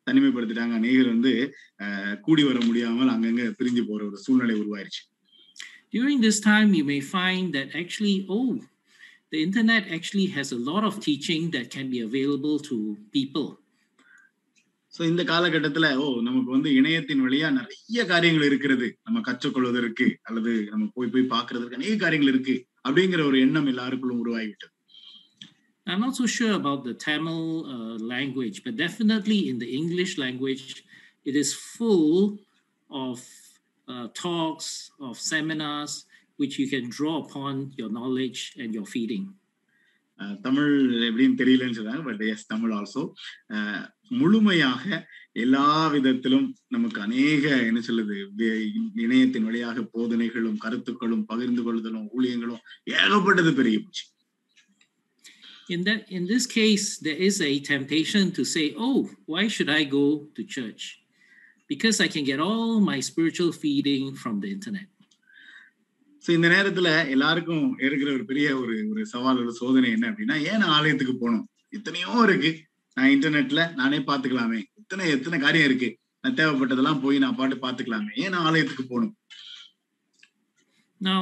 [0.07, 1.31] தனிமைப்படுத்திட்டாங்க அநேகர் வந்து
[1.79, 5.03] அஹ், கூடி வர முடியாமல் அங்கங்க பிரிஞ்சு போற ஒரு சூழ்நிலை உருவாயிருச்சு
[5.93, 8.47] During this time, you may find that actually, oh,
[9.33, 12.77] the internet actually has a lot of teaching that can be available to
[13.11, 13.47] people.
[14.94, 20.90] So இந்த காலகட்டத்துல ஓ நமக்கு வந்து இணையத்தின் வழியா நிறைய காரியங்கள் இருக்கிறது நம்ம கற்றுக்கொள்வதற்கு அல்லது நம்ம
[20.94, 22.56] போய் போய் பாக்குறதுக்கு அநேக காரியங்கள் இருக்கு
[22.88, 24.74] அப்படிங்கிற ஒரு எண்ணம் எல்லாருக்குள்ளும் உருவாகிவிட்டது
[25.86, 30.84] I'm not so sure about the Tamil uh, language, but definitely in the English language,
[31.26, 32.38] it is full
[32.90, 33.16] of
[33.88, 34.68] uh, talks,
[35.00, 35.92] of seminars,
[36.38, 39.34] which you can draw upon your knowledge and your feeding.
[40.42, 40.72] Tamil
[41.08, 43.02] எப்படின்னு தெரியலன்னு சொல்றாங்க but S Tamil also
[44.20, 44.84] முழுமையாக
[45.32, 48.16] எல்லா விதத்திலும் நமக்கு அநேக என்ன சொல்லுது
[48.94, 52.64] இணையத்தின் வழியாக போதனைகளும் கருத்துக்களும் பகிர்ந்து கொள்ளுதலும் ஊழியங்களும்
[53.00, 54.06] ஏகப்பட்டது பெருகி போச்சு
[55.68, 58.98] In that, in this case, there is a temptation to say, "Oh,
[59.32, 60.06] why should I go
[60.36, 60.82] to church?
[61.70, 64.88] Because I can get all my spiritual feeding from the internet."
[66.26, 70.62] So இந்த நேரத்துல எல்லாருக்கும் இருக்கிற ஒரு பெரிய ஒரு ஒரு சவால் ஒரு சோதனை என்ன அப்படின்னா ஏன்
[70.62, 71.48] நான் ஆலயத்துக்கு போகணும்?
[71.68, 72.50] எத்தனையோ இருக்கு.
[72.94, 75.98] நான் இன்டர்நெட்ல நானே பாத்துக்கலாமே இத்தனை எத்தனை காரியம் இருக்கு.
[76.20, 79.14] நான் தேவைப்பட்டதெல்லாம் போய் நான் பாட்டு பாத்துக்கலாமே ஏன் நான் ஆலயத்துக்கு போகணும்?
[81.00, 81.20] Now,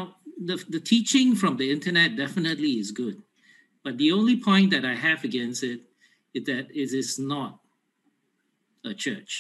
[0.49, 3.17] the, the teaching from the internet definitely is good.
[3.85, 5.81] But the only point that I have against it
[6.35, 7.53] is that it is not
[8.85, 9.33] a church.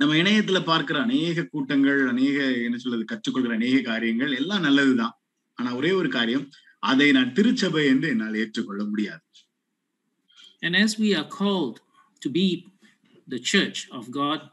[0.00, 5.20] நம்ம இணையத்துல பார்க்கிற அநேக கூட்டங்கள் அநேக என்ன சொல்றது கற்றுக்கொள்கிற அநேக காரியங்கள் எல்லாம் நல்லதுதான்.
[5.54, 9.20] ஆனா ஒரே ஒரு காரியம் அதை நான் திருச்சபை என்று என்னால் ஏற்றுக்கொள்ள முடியாது.
[10.60, 11.72] And as we are called
[12.18, 12.64] to be
[13.30, 14.50] the church of God,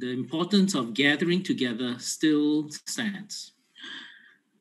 [0.00, 3.54] the importance of gathering together still stands.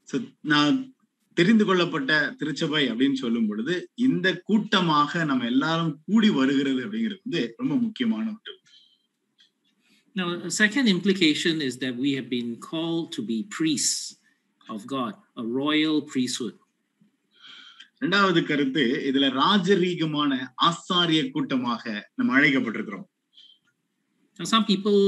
[0.03, 0.93] So, நான்
[1.33, 7.75] தெரிந்து கொள்ளப்பட்ட திருச்சபை அப்படின்னு சொல்லும் பொழுது இந்த கூட்டமாக நம்ம எல்லாரும் கூடி வருகிறது அப்படிங்கிறது வந்து ரொம்ப
[7.75, 8.58] முக்கியமான ஒன்று.
[10.16, 13.96] Now, a second implication is that we have been called to be priests
[14.66, 16.54] of God, a royal priesthood.
[17.98, 20.30] இரண்டாவது கருத்து இதுல ராஜரீகமான
[20.62, 21.82] ஆசாரிய கூட்டமாக
[22.14, 23.08] நம்ம அழைக்கப்பட்டிருக்கிறோம்
[24.38, 24.98] Now, some people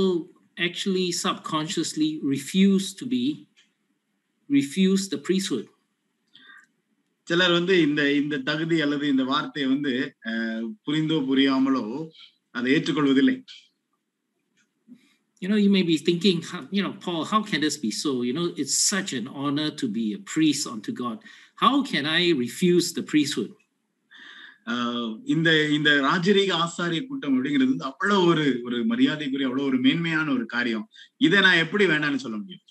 [0.59, 3.25] actually subconsciously refuse to be,
[4.51, 5.67] refuse the priesthood.
[7.27, 9.93] சிலர் வந்து இந்த இந்த தகுதி அல்லது இந்த வார்த்தையை வந்து
[10.31, 11.85] அஹ், புரிந்தோ புரியாமலோ
[12.55, 13.37] அதை ஏற்றுக்கொள்வதில்லை
[15.43, 18.23] You know, you may be thinking, how, you know, Paul, how can this be so?
[18.23, 21.19] You know, it's such an honor to be a priest unto God.
[21.57, 23.53] How can I refuse the priesthood?
[24.75, 30.33] ஆஹ் இந்த இந்த ராஜரீக ஆசாரிய கூட்டம் அப்படிங்கிறது வந்து அவ்வளவு ஒரு ஒரு மரியாதைக்குரிய அவ்வளவு ஒரு மேன்மையான
[30.33, 30.87] ஒரு காரியம்
[31.27, 32.65] இதை நான் எப்படி வேண்டாம்னு சொல்ல முடியும்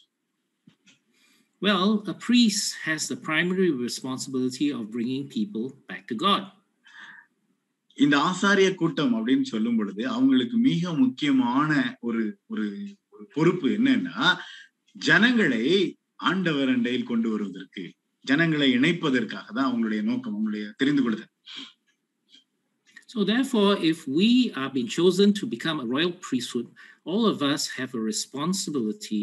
[1.62, 6.41] Well, a priest has the primary responsibility of bringing people back to God.
[8.00, 12.66] இந்த ஆசாரிய கூட்டம் அப்படின்னு சொல்லும் பொழுது அவங்களுக்கு மிக முக்கியமான ஒரு ஒரு
[13.32, 14.28] பொறுப்பு என்னன்னா
[14.96, 15.64] ஜனங்களை
[16.28, 17.84] ஆண்டவர் அண்டையில் கொண்டு வருவதற்கு
[18.24, 21.34] ஜனங்களை இணைப்பதற்காக தான் அவங்களுடைய நோக்கம் அவங்களுடைய தெரிந்து கொள்ளுதல்
[23.06, 26.66] So, therefore, if we are being chosen to become a royal priesthood,
[27.04, 29.22] all of us have a responsibility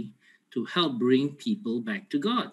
[0.52, 2.48] to help bring people back to God.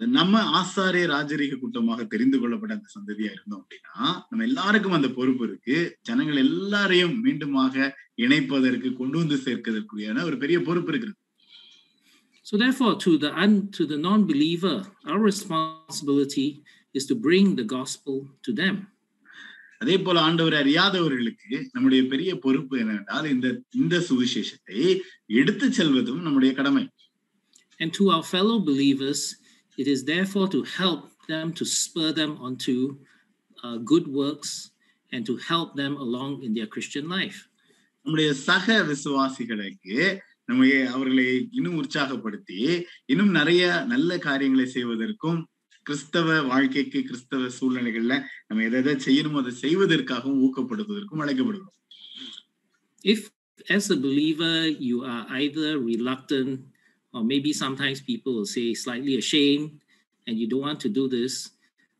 [0.00, 3.96] நம்ம ஆசாரிய ராஜரீக கூட்டமாக தெரிந்து கொள்ளப்பட்ட அந்த சந்ததியா இருந்தோம் அப்படின்னா
[4.28, 5.76] நம்ம எல்லாருக்கும் அந்த பொறுப்பு இருக்கு.
[6.02, 11.20] ஜனங்கள் எல்லாரையும் மீண்டுமாக இணைப்பதற்கு கொண்டு வந்து சேர்க்கிறதுக்குரியான ஒரு பெரிய பொறுப்பு இருக்கிறது
[12.46, 16.48] So, therefore, to the un, to the non-believer, our responsibility
[16.94, 18.74] is to bring the gospel to them.
[19.78, 24.82] அதே போல ஆண்டவர் அறியாதவர்களுக்கு நம்முடைய பெரிய பொறுப்பு என்னவென்றால் இந்த இந்த சுவிசேஷத்தை
[25.40, 26.84] எடுத்து செல்வதும் நம்முடைய கடமை.
[27.80, 29.22] And to our fellow believers,
[29.77, 32.75] it is therefore to help them to spur them onto
[33.63, 34.51] uh, good works
[35.11, 37.39] and to help them along in their Christian life.
[38.05, 39.95] நம்முடைய சக விசுவாசிகளுக்கு
[40.45, 42.59] நம்ம ஏ- அவர்களை இன்னும் உற்சாகப்படுத்தி
[43.05, 45.39] இன்னும் நிறைய நல்ல காரியங்களை செய்வதற்கும்
[45.85, 48.15] கிறிஸ்தவ வாழ்க்கைக்கு கிறிஸ்தவ சூழ்நிலைகள்ல
[48.47, 51.75] நம்ம எதை எதை செய்யணுமோ அதை செய்வதற்காகவும் ஊக்கப்படுத்துவதற்கும் அழைக்கப்படுகிறோம்
[53.05, 53.19] If,
[53.67, 54.55] as a believer,
[54.87, 56.51] you are either reluctant
[57.14, 59.68] or maybe sometimes people will say slightly ashamed
[60.26, 61.34] and you don't want to do this,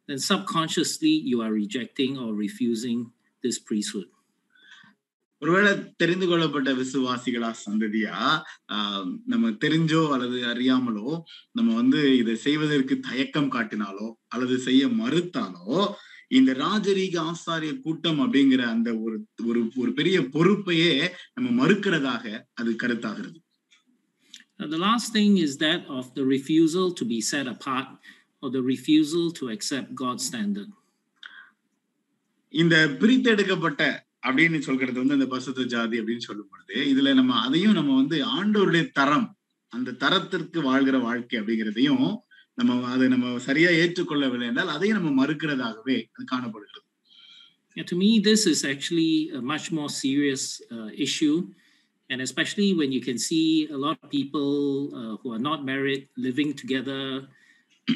[0.09, 2.98] then subconsciously you are rejecting or refusing
[3.44, 4.09] this priesthood.
[5.42, 8.14] ஒருவேளை தெரிந்து கொள்ளப்பட்ட விசுவாசிகளா சந்ததியா
[8.74, 11.09] ஆஹ் நம்ம தெரிஞ்சோ அல்லது அறியாமலோ
[11.53, 15.79] நம்ம வந்து இதை செய்வதற்கு தயக்கம் காட்டினாலோ அல்லது செய்ய மறுத்தாலோ
[16.29, 20.92] இந்த ராஜரீக ஆசாரிய கூட்டம் அப்படிங்கிற அந்த ஒரு ஒரு ஒரு பெரிய பொறுப்பையே
[21.35, 22.24] நம்ம மறுக்கிறதாக
[22.55, 23.38] அது கருத்தாகிறது
[24.61, 27.88] Now, the last thing is that of the refusal to be set apart
[28.43, 30.71] or the refusal to accept God's standard.
[32.55, 33.83] இந்த பிரித்தெடுக்கப்பட்ட
[34.23, 38.85] அப்படின்னு சொல்றது வந்து அந்த பசுத்த ஜாதி அப்படின்னு சொல்லும் பொழுது இதுல நம்ம அதையும் நம்ம வந்து ஆண்டவருடைய
[38.99, 39.27] தரம்
[39.73, 42.07] அந்த தரத்திற்கு வாழ்கிற வாழ்க்கை அப்படிங்கிறதையும்
[42.59, 46.81] நம்ம அதை நம்ம சரியா ஏற்றுக்கொள்ளவில்லை என்றால் அதையும் நம்ம மறுக்கிறதாகவே அது காணப்படுகிறது
[47.77, 50.43] Yeah, to me, this is actually a much more serious
[50.75, 51.37] uh, issue.
[52.10, 56.08] And especially when you can see a lot of people uh, who are not married
[56.15, 57.28] living together,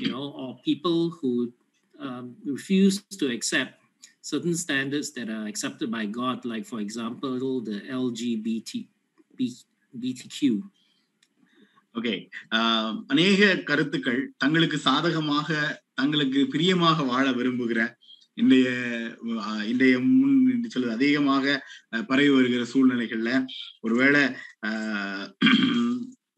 [0.01, 1.51] you know, or people who
[1.99, 3.73] um, refuse to accept
[4.19, 8.71] certain standards that are accepted by God, like, for example, the LGBT,
[9.35, 9.65] B-
[10.01, 10.61] BTQ.
[11.93, 12.29] Okay
[13.07, 17.96] அநேக கருத்துக்கள் தங்களுக்கு சாதகமாக தங்களுக்கு பிரியமாக வாழ விரும்புகிற
[18.38, 18.68] இன்றைய
[19.70, 21.44] இன்றைய முன் என்று சொல்வது அதிகமாக
[21.92, 23.32] அஹ், பரவி வருகிற சூழ்நிலைகள்ல
[23.80, 24.22] ஒருவேளை
[24.68, 25.26] ஆஹ்,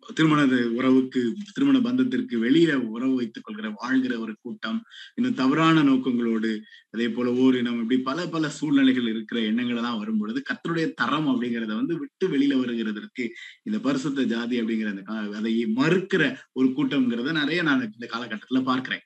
[0.08, 0.40] திருமண
[0.76, 4.78] உறவுக்கு திருமண பந்தத்திற்கு வெளியில உறவு வைத்துக் கொள்கிற வாழ்கிற ஒரு கூட்டம்
[5.16, 6.50] இன்னும் தவறான நோக்கங்களோடு
[6.94, 11.72] அதே போல ஓரினம் இப்படி பல பல சூழ்நிலைகள் இருக்கிற எண்ணங்கள் எல்லாம் வரும் பொழுது கத்தருடைய தரம் அப்படிங்கிறத
[11.76, 13.26] வந்து விட்டு வெளியில வருகிறதற்கு
[13.64, 16.22] இந்த பரிசுத்த ஜாதி அப்படிங்கிற அந்த கா- அதை மறுக்கிற
[16.54, 19.04] ஒரு கூட்டம்ங்கிறத நிறைய நான் இந்த காலகட்டத்துல பார்க்கிறேன்.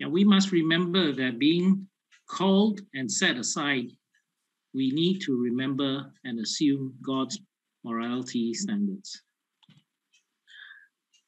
[0.00, 1.68] Yeah, we must remember that being
[2.28, 3.88] called and set aside,
[4.74, 5.90] we need to remember
[6.24, 7.38] and assume God's
[7.84, 9.12] morality standards.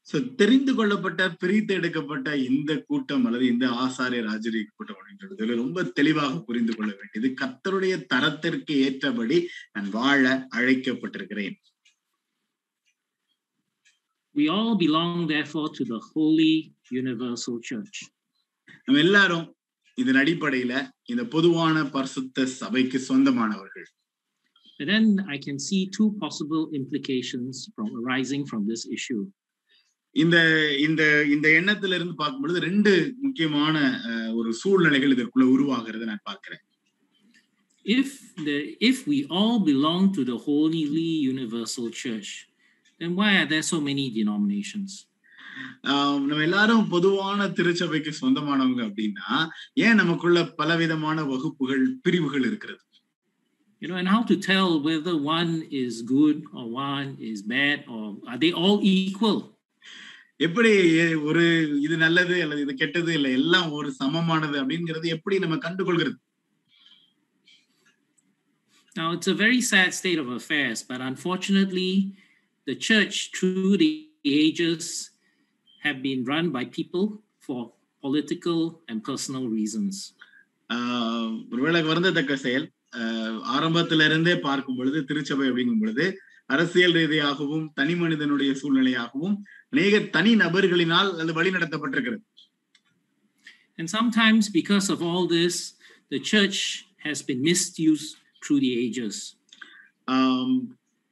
[0.08, 5.82] So தெரிந்து கொள்ளப்பட்ட பிரித்து எடுக்கப்பட்ட இந்த கூட்டம் அல்லது இந்த ஆசாரிய ராஜரீக கூட்டம் அப்படின்றது இதுல ரொம்ப
[5.98, 9.38] தெளிவாக புரிந்து கொள்ள வேண்டியது கர்த்தருடைய தரத்திற்கு ஏற்றபடி
[9.74, 10.22] நான் வாழ
[10.58, 11.56] அழைக்கப்பட்டிருக்கிறேன்
[14.34, 16.52] We all belong, therefore, to the Holy
[16.92, 17.96] Universal Church.
[18.88, 19.46] நம்ம எல்லாரும்
[19.98, 20.72] இதன் அடிப்படையில
[21.12, 23.86] இந்த பொதுவான பரிசுத்த சபைக்கு சொந்தமானவர்கள்
[24.80, 29.22] But then I can see two possible implications from arising from this issue.
[30.16, 30.36] இந்த
[30.86, 31.02] இந்த
[31.34, 32.92] இந்த எண்ணத்துல இருந்து பார்க்கும் பொழுது ரெண்டு
[33.24, 33.76] முக்கியமான
[34.38, 36.62] ஒரு சூழ்நிலைகள் இதற்குள்ள உருவாகிறத நான் பார்க்கிறேன்
[37.86, 38.08] If
[38.46, 38.56] the
[38.90, 40.82] if we all belong to the Holy
[41.32, 42.30] Universal Church,
[43.00, 44.90] then why are there so many denominations?
[45.87, 49.29] ஆஹ் நம்ம எல்லாரும் பொதுவான திருச்சபைக்கு சொந்தமானவங்க அப்படின்னா
[49.85, 52.81] ஏன் நமக்குள்ள பலவிதமான வகுப்புகள் பிரிவுகள் இருக்கிறது
[53.81, 58.03] You know, and how to tell whether one is good or one is bad, or
[58.27, 59.39] are they all equal?
[60.39, 61.43] எப்படி எ- ஒரு
[61.81, 66.17] இது நல்லது அல்லது இது கெட்டது இல்ல எல்லாம் ஒரு சமமானது அப்படிங்கிறது எப்படி நம்ம கண்டுகொள்கிறது
[68.95, 71.91] Now, it's a very sad state of affairs, but unfortunately,
[72.67, 73.91] the church through the
[74.25, 74.85] ages
[75.81, 77.05] have been run by people
[77.39, 80.15] for political and personal reasons.
[80.69, 86.05] ஆஹ் ஒருவேளை வருந்தத்தக்க செயல் ஆஹ் ஆரம்பத்துல இருந்தே பார்க்கும் பொழுது திருச்சபை அப்படிங்கும் பொழுது
[86.45, 89.35] அரசியல் ரீதியாகவும் தனி மனிதனுடைய சூழ்நிலையாகவும்
[89.69, 92.23] அநேக தனி நபர்களினால் அது வழி நடத்தப்பட்டிருக்கிறது
[93.79, 95.73] And sometimes, because of all this,
[96.11, 96.57] the church
[96.97, 99.15] has been misused through the ages.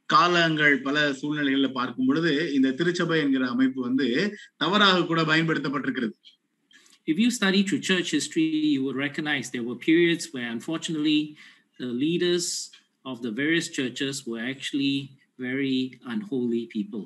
[0.07, 4.09] காலங்கள் பல சூழ்நிலைகள்ல பார்க்கும் பொழுது இந்த திருச்சபை என்கிற அமைப்பு வந்து
[4.57, 6.17] தவறாக கூட பயன்படுத்தப்பட்டிருக்கிறது
[7.09, 11.21] If you study through church history, you will recognize there were periods where, unfortunately,
[11.81, 12.47] the leaders
[13.05, 14.95] of the various churches were actually
[15.39, 15.77] very
[16.13, 17.05] unholy people.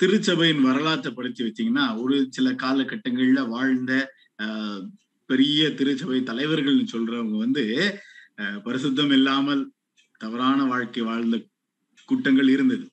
[0.00, 3.92] திருச்சபையின் வரலாற்றை படிச்சு வச்சீங்கன்னா ஒரு சில காலகட்டங்கள்ல வாழ்ந்த
[5.30, 7.64] பெரிய திருச்சபை தலைவர்கள்னு சொல்றவங்க வந்து
[8.64, 9.62] பரிசுத்தம் இல்லாமல்
[10.20, 11.38] தவறான வாழ்க்கை வாழ்ந்த
[12.08, 12.86] கூட்டங்கள் இருந்தது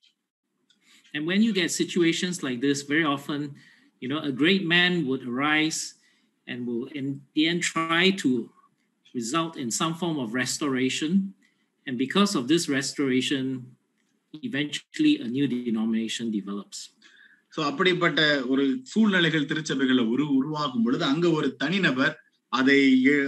[1.14, 3.42] And when you get situations like this, very often,
[4.02, 5.80] you know, a great man would arise
[6.48, 8.30] and will in the end try to
[9.14, 11.12] result in some form of restoration.
[11.88, 13.46] And because of this restoration,
[14.34, 16.80] eventually a new denomination develops.
[17.56, 22.14] So அப்படிப்பட்ட ஒரு சூழ்நிலைகள் திருச்சபைகளை உரு உருவாகும் பொழுது அங்க ஒரு தனிநபர்
[22.54, 22.80] அதை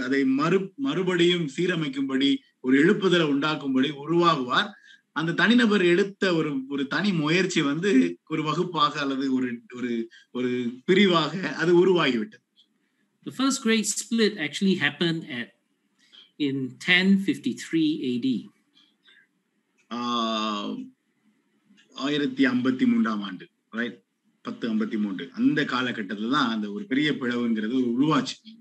[0.06, 4.70] அதை மறு மறுபடியும் சீரமைக்கும்படி ஒரு எழுப்புதலை உண்டாக்கும்படி உருவாகுவார்.
[5.12, 11.54] அந்த தனிநபர் எடுத்த ஒரு ஒரு தனி முயற்சி வந்து ஒரு வகுப்பாக அல்லது ஒரு ஒரு ஒரு பிரிவாக
[11.54, 12.48] அது உருவாகிவிட்டது.
[13.26, 15.48] The first great split actually happened at
[16.38, 18.44] in 1053 AD.
[21.94, 24.02] ஆயிரத்தி ஐம்பத்தி மூன்றாம் ஆண்டு ரைட்
[24.42, 25.30] பத்து ஐம்பத்தி மூன்று.
[25.32, 28.59] அந்த காலகட்டத்துல தான் அந்த ஒரு பெரிய பிளவுங்கிறது உருவாச்சு.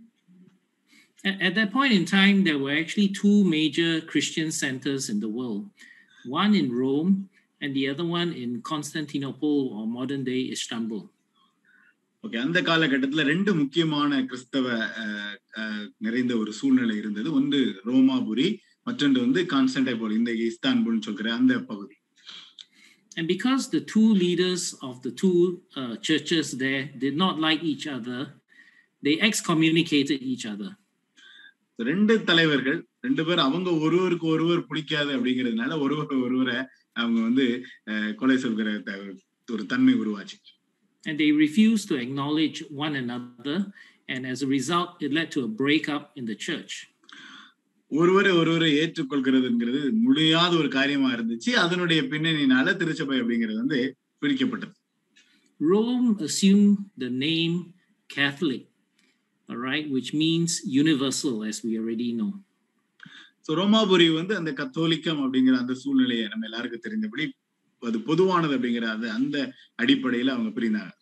[1.25, 5.31] At, at that point in time, there were actually two major Christian centers in the
[5.31, 5.63] world
[6.39, 7.13] one in Rome
[7.61, 11.03] and the other one in Constantinople or modern day Istanbul.
[12.25, 14.67] Okay அந்த காலகட்டத்துல ரெண்டு முக்கியமான கிறிஸ்தவ
[15.03, 18.47] அஹ், அஹ், நிறைந்த ஒரு சூழ்நிலை இருந்தது ஒன்று ரோமாபுரி
[18.87, 21.97] மற்றொன்று வந்து கான்ஸ்டன்டைபோல் இந்த இஸ்தான்புல்னு சொல்கிற அந்த பகுதி
[23.17, 25.37] And because the two leaders of the two
[25.81, 28.21] uh, churches there did not like each other,
[29.03, 30.71] they excommunicated each other.
[31.84, 36.58] ரெண்டு தலைவர்கள் ரெண்டு பேர் அவங்க ஒருவருக்கு ஒருவர் பிடிக்காது அப்படிங்கிறதுனால ஒருவர் ஒருவரை
[36.94, 37.46] அவங்க வந்து
[38.16, 39.02] கொலை சொல்கிற த-
[39.52, 40.38] ஒரு தன்மை உருவாச்சு
[41.04, 43.58] And they refused to acknowledge one another.
[44.10, 46.74] And as a result, it led to a breakup in the church.
[47.92, 53.80] ஒருவரை ஒருவரை ஏற்றுக்கொள்கிறதுங்கிறது முடியாத ஒரு காரியமா இருந்துச்சு அதனுடைய பின்னணியினால திருச்சபை அப்படிங்கிறது வந்து
[54.22, 54.76] பிரிக்கப்பட்டது
[55.60, 57.56] Rome assumed the name
[58.10, 58.64] Catholic,
[59.49, 62.33] all right, which means universal, as we already know.
[63.47, 67.25] So ரோமாபுரி வந்து அந்த கத்தோலிக்கம் அப்படிங்கிற அந்த சூழ்நிலையை நம்ம எல்லாருக்கும் தெரிந்தபடி
[67.83, 69.37] அது பொதுவானது அப்படிங்கிற அது அந்த
[69.83, 70.93] அடிப்படையில அவங்க பிரிந்தாங்க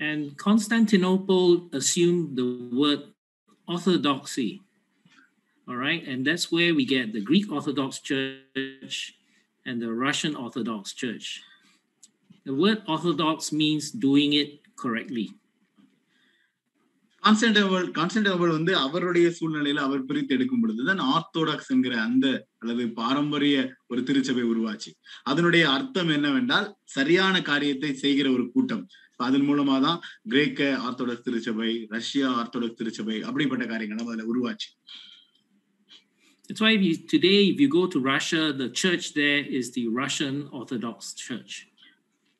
[0.00, 1.46] And Constantinople
[1.78, 2.48] assumed the
[2.80, 3.00] word
[3.68, 4.50] orthodoxy,
[5.68, 8.96] all right, and that's where we get the Greek Orthodox Church
[9.66, 11.26] and the Russian Orthodox Church.
[12.46, 15.26] The word orthodox means doing it correctly.
[17.25, 24.03] கான்ஸ்டன்டபிள் கான்ஸ்டன்டபிள் வந்து அவருடைய சூழ்நிலையில அவர் பிரித்து எடுக்கும் பொழுதுதான் ஆர்த்தோடாக்ஸ் என்கிற அந்த அல்லது பாரம்பரிய ஒரு
[24.03, 24.91] திருச்சபை உருவாச்சு.
[25.23, 28.87] அதனுடைய அர்த்தம் என்னவென்றால் சரியான காரியத்தை செய்கிற ஒரு கூட்டம்.
[29.15, 34.69] அதன் மூலமா தான் கிரேக்க ஆர்த்தோடாக்ஸ் திருச்சபை ரஷ்யா ஆர்த்தோடாக்ஸ் திருச்சபை அப்படிப்பட்ட காரியங்களும் அதுல உருவாச்சு.
[36.49, 39.83] That's why if you, today, if you go to Russia, the church there is the
[40.01, 41.53] Russian Orthodox Church.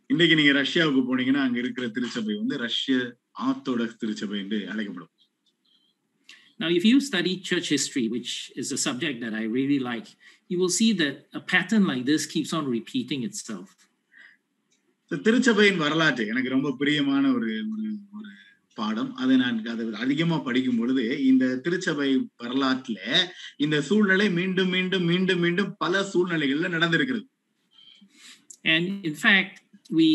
[0.08, 5.12] இன்னைக்கு நீங்க ரஷ்யாவுக்கு போனீங்கன்னா அங்க இருக்கிற திருச்சபை வந்து ரஷ்ய ஆர்த்தோடாக்ஸ் திருச்சபை என்று அழைக்கப்படும்.
[6.60, 10.06] Now, if you study church history, which is a subject that I really like,
[10.48, 13.70] you will see that a pattern like this keeps on repeating itself.
[15.10, 18.30] திருச்சபையின் வரலாற்று எனக்கு ரொம்ப பிரியமான ஒரு ஒரு ஒரு
[18.74, 19.16] பாடம்.
[19.16, 25.76] அதை நான் அதை அதிகமா படிக்கும் பொழுது இந்த திருச்சபை வரலாற்றுல இந்த சூழ்நிலை மீண்டும் மீண்டும் மீண்டும் மீண்டும்
[25.78, 27.28] பல சூழ்நிலைகள்ல நடந்திருக்கிறது.
[28.64, 29.63] And in fact,
[29.93, 30.09] we,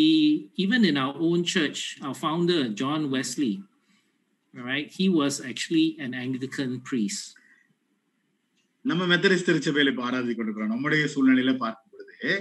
[0.56, 3.54] even in our own church, our founder, John Wesley,
[4.54, 7.24] all right, he was actually an Anglican priest.
[8.86, 12.32] நம்ம மெத்தடிஸ்ட் திருச்சபையில இப்ப ஆராதிக் கொண்டிருக்கிறோம் நம்முடைய சூழ்நிலையில பார்க்கும் பொழுது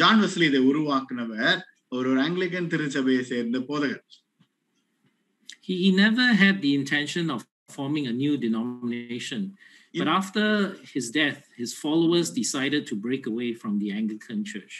[0.00, 1.58] ஜான் வெஸ்லி இதை உருவாக்குனவர்
[1.96, 4.04] ஒரு ஒரு ஆங்கிலிக்கன் திருச்சபையை சேர்ந்த போதகர்
[5.66, 9.42] He, he never had the intention of forming a new denomination.
[9.94, 10.44] But after
[10.94, 14.74] his death, his followers decided to break away from the Anglican Church.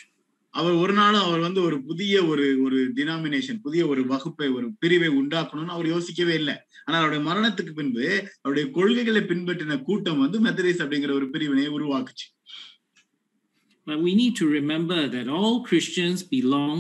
[0.59, 5.09] அவர் ஒரு நாளும் அவர் வந்து ஒரு புதிய ஒரு ஒரு டினாமினேஷன் புதிய ஒரு வகுப்பை ஒரு பிரிவை
[5.21, 6.55] உண்டாக்கணும்னு அவர் யோசிக்கவே இல்லை.
[6.85, 8.05] ஆனால் அவருடைய மரணத்துக்கு பின்பு
[8.41, 12.25] அவருடைய கொள்கைகளை பின்பற்றின கூட்டம் வந்து மெத்தடிஸ் அப்படிங்கிற ஒரு பிரிவினையை உருவாக்குச்சு.
[13.87, 16.79] But we need to remember that all Christians belong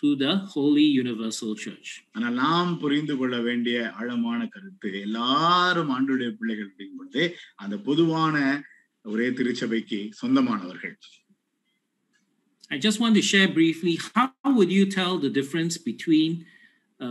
[0.00, 1.90] to the Holy Universal Church.
[2.12, 7.22] ஆனால் நாம் புரிந்து கொள்ள வேண்டிய ஆழமான கருத்து எல்லாரும் ஆண்டுடைய பிள்ளைகள் அப்படிங்கும்போது
[7.54, 8.36] அந்த பொதுவான
[9.02, 10.96] ஒரே திருச்சபைக்கு சொந்தமானவர்கள்.
[12.73, 14.27] I just want to share briefly how
[14.57, 16.31] would you tell the difference between
[16.99, 17.09] a,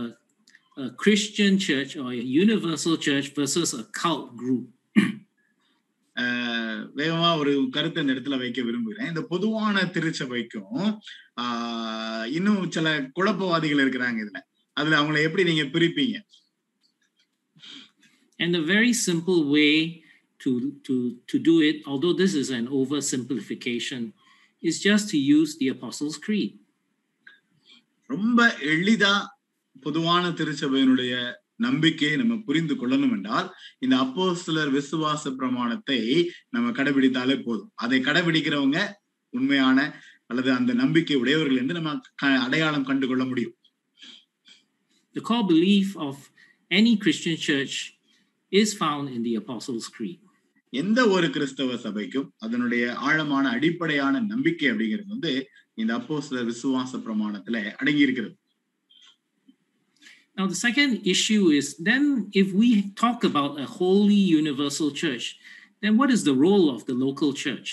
[0.77, 4.67] a Christian church or a universal church versus a cult group?
[6.15, 10.87] ஆஹ் வேகமா ஒரு கருத்தை இந்த இடத்துல வைக்க விரும்புகிறேன் இந்த பொதுவான திருச்சபைக்கும்
[11.43, 14.39] ஆஹ் இன்னும் சில குழப்பவாதிகள் இருக்கிறாங்க இதுல
[14.77, 16.17] அதுல அவங்கள எப்படி நீங்க பிரிப்பீங்க
[18.39, 19.71] And a very simple way
[20.39, 20.51] to,
[20.87, 20.93] to,
[21.27, 24.01] to do it, although this is an oversimplification,
[24.64, 26.52] is just to use the Apostles' Creed.
[28.10, 28.40] ரொம்ப
[28.72, 29.14] எளிதா
[29.82, 31.12] பொதுவான திருச்சபையினுடைய
[31.60, 33.48] நம்பிக்கையை நம்ம புரிந்து கொள்ளணும் என்றால்
[33.78, 35.98] இந்த அப்போஸ்தலர் விசுவாச பிரமாணத்தை
[36.50, 38.78] நம்ம கடைபிடித்தாலே போதும் அதை கடைபிடிக்கிறவங்க
[39.32, 39.78] உண்மையான
[40.26, 43.56] அல்லது அந்த நம்பிக்கை உடையவர்கள் என்று நம்ம க- அடையாளம் கண்டு கொள்ள முடியும்
[45.16, 46.14] The core belief of
[46.70, 47.74] any Christian church
[48.52, 50.20] is found in the Apostles' Creed.
[50.74, 55.32] எந்த ஒரு கிறிஸ்தவ சபைக்கும் அதனுடைய ஆழமான அடிப்படையான நம்பிக்கை அப்படிங்கிறது வந்து
[55.74, 58.34] இந்த அப்போஸ்தலர் விசுவாச பிரமாணத்துல அடங்கி இருக்கிறது
[60.38, 65.26] Now, the second issue is then if we talk about a holy universal church,
[65.82, 67.68] then what is the role of the local church?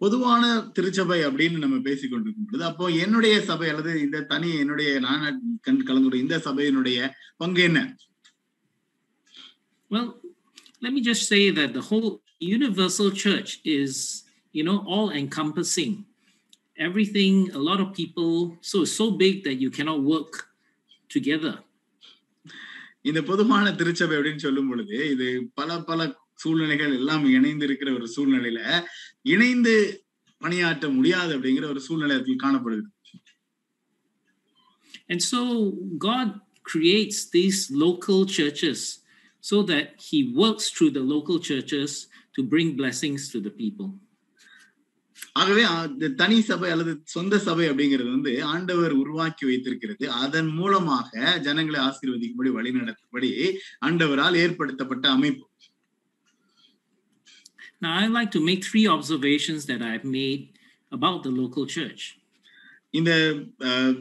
[0.00, 0.42] பொதுவான
[0.76, 5.24] திருச்சபை அப்படின்னு நம்ம பேசிக் கொண்டிருக்கும் பொழுது அப்போ என்னுடைய சபை அல்லது இந்த தனி என்னுடைய நான்
[5.60, 6.98] கண் கலந்துடைய இந்த சபையினுடைய
[7.36, 7.80] பங்கு என்ன
[9.90, 10.08] Well,
[10.80, 16.04] let me just say that the whole universal church is, you know, all encompassing.
[16.78, 20.48] Everything, a lot of people, so it's so big that you cannot work
[21.08, 21.64] together.
[23.00, 28.84] இந்த பொதுவான திருச்சபை அப்படின்னு சொல்லும் பொழுது இது பல பல சூழ்நிலைகள் எல்லாம் இணைந்து இருக்கிற ஒரு சூழ்நிலையில
[29.22, 30.04] இணைந்து
[30.38, 32.88] பணியாற்ற முடியாது அப்படிங்கிற ஒரு சூழ்நிலை காணப்படுது
[35.10, 38.97] And so God creates these local churches
[39.43, 41.91] so that He works through the local churches
[42.35, 43.89] to bring blessings to the people.
[45.33, 51.11] ஆகவே அ- இந்த தனி சபை அல்லது சொந்த சபை அப்படிங்கிறது வந்து ஆண்டவர் உருவாக்கி வைத்திருக்கிறது அதன் மூலமாக
[51.39, 53.29] ஜனங்களை ஆசீர்வதிக்கும்படி வழி நடத்தும்படி
[53.85, 55.45] ஆண்டவரால் ஏற்படுத்தப்பட்ட அமைப்பு
[57.81, 60.43] Now, I'd like to make three observations that I've made
[60.91, 62.03] about the local church.
[62.93, 63.11] இந்த
[63.61, 63.95] அஹ்,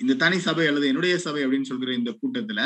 [0.00, 2.60] இந்த தனி சபை அல்லது என்னுடைய சபை அப்படின்னு சொல்கிற இந்த கூட்டத்துல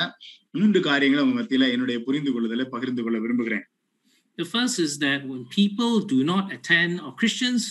[0.51, 3.65] மூன்று காரியங்களை உங்க மத்தியில என்னுடைய புரிந்து கொள்ளுதலை பகிர்ந்து கொள்ள விரும்புகிறேன்
[4.39, 7.65] The first is that when people do not attend, or Christians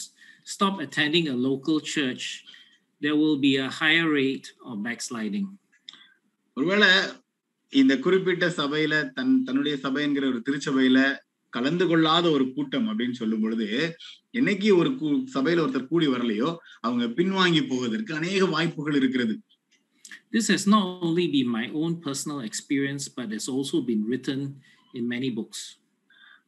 [0.48, 2.24] stop attending a local church,
[3.02, 5.48] there will be a higher rate of backsliding.
[6.58, 6.90] ஒருவேளை
[7.74, 11.00] இந்த குறிப்பிட்ட சபையில தன் தன்னுடைய சபை என்கிற ஒரு திருச்சபையில
[11.54, 13.68] கலந்து கொள்ளாத ஒரு கூட்டம் அப்படின்னு சொல்லும் பொழுது
[14.32, 14.90] என்னைக்கு ஒரு
[15.36, 16.50] சபையில ஒருத்தர் கூடி வரலையோ
[16.82, 19.36] அவங்க பின்வாங்கி போவதற்கு அநேக வாய்ப்புகள் இருக்கிறது
[20.33, 24.41] This has not only been my own personal experience, but has also been written
[24.95, 25.61] in many books.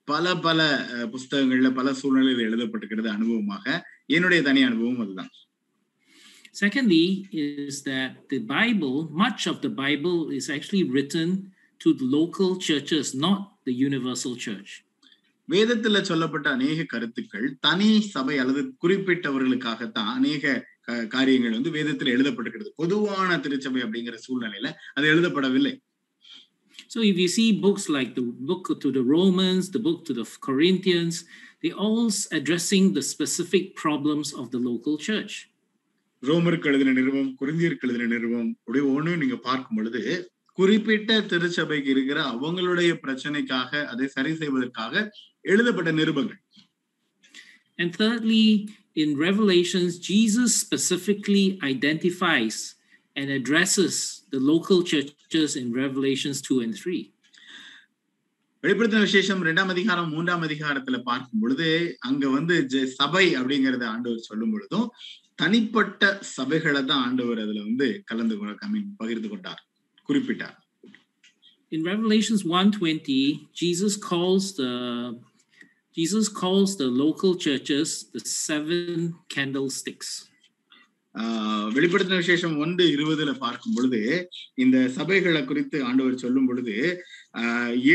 [0.05, 0.61] பல பல
[0.93, 3.67] அஹ், புஸ்தகங்கள்ல பல சூழ்நிலையில் எழுதப்பட்டிருக்கிறது அனுபவமாக
[4.07, 5.33] என்னுடைய தனி அனுபவம் அதுதான்
[6.55, 11.29] Secondly, is that the Bible, much of the Bible is actually written
[11.81, 14.71] to the local churches, not the universal church.
[15.49, 20.74] வேதத்துல சொல்லப்பட்ட அநேக கருத்துக்கள் தனி சபை அல்லது குறிப்பிட்டவர்களுக்காகத்தான் அநேக க-
[21.08, 22.72] காரியங்கள் வந்து வேதத்துல எழுதப்பட்டிருக்கிறது.
[22.76, 25.82] பொதுவான திருச்சபை அப்படிங்கிற சூழ்நிலையில அது எழுதப்படவில்லை.
[26.88, 30.26] So if you see books like the book to the Romans, the book to the
[30.40, 31.26] Corinthians,
[31.62, 35.50] they all addressing the specific problems of the local church.
[36.22, 42.92] ரோமருக்கு எழுதின நிறுவம் குறிந்தியருக்கு எழுதின நிறுவம் உடைய ஒண்ணு நீங்க பார்க்கும் பொழுது குறிப்பிட்ட திருச்சபைக்கு இருக்கிற அவங்களுடைய
[43.04, 45.12] பிரச்சனைக்காக அதை சரி செய்வதற்காக
[45.42, 46.42] எழுதப்பட்ட நிருபங்கள்.
[47.78, 52.76] And thirdly, in Revelations, Jesus specifically identifies
[53.16, 57.12] and addresses the local churches in Revelations 2 and 3.
[58.64, 61.68] வெளிப்படுத்தின விசேஷம் இரண்டாம் அதிகாரம் மூன்றாம் அதிகாரத்துல பார்க்கும் பொழுது
[62.08, 62.56] அங்க வந்து
[63.00, 64.88] சபை அப்படிங்கறத ஆண்டவர் சொல்லும் பொழுதும்
[65.42, 66.02] தனிப்பட்ட
[66.38, 68.38] சபைகளை தான் ஆண்டவர் அதுல வந்து கலந்து
[69.02, 69.62] பகிர்ந்து கொண்டார்
[70.10, 70.56] குறிப்பிட்டார்
[71.72, 73.22] In Revelations 1:20,
[73.62, 74.74] Jesus calls the
[75.98, 78.96] Jesus calls the local churches the seven
[79.30, 80.10] candlesticks.
[81.76, 84.00] வெளிப்படுத்தின விசேஷம் ஒன்று இருபதுல பார்க்கும் பொழுது
[84.64, 86.74] இந்த சபைகளை குறித்து ஆண்டவர் சொல்லும் பொழுது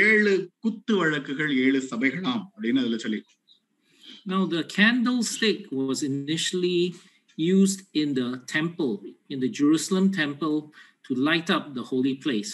[0.04, 0.32] ஏழு
[0.64, 3.20] குத்து வழக்குகள் ஏழு சபைகளாம் அப்படின்னு அதுல சொல்லி
[4.26, 6.78] Now, the candlestick was initially
[7.38, 8.92] used in the temple,
[9.30, 10.56] in the Jerusalem temple,
[11.06, 12.52] to light up the holy place.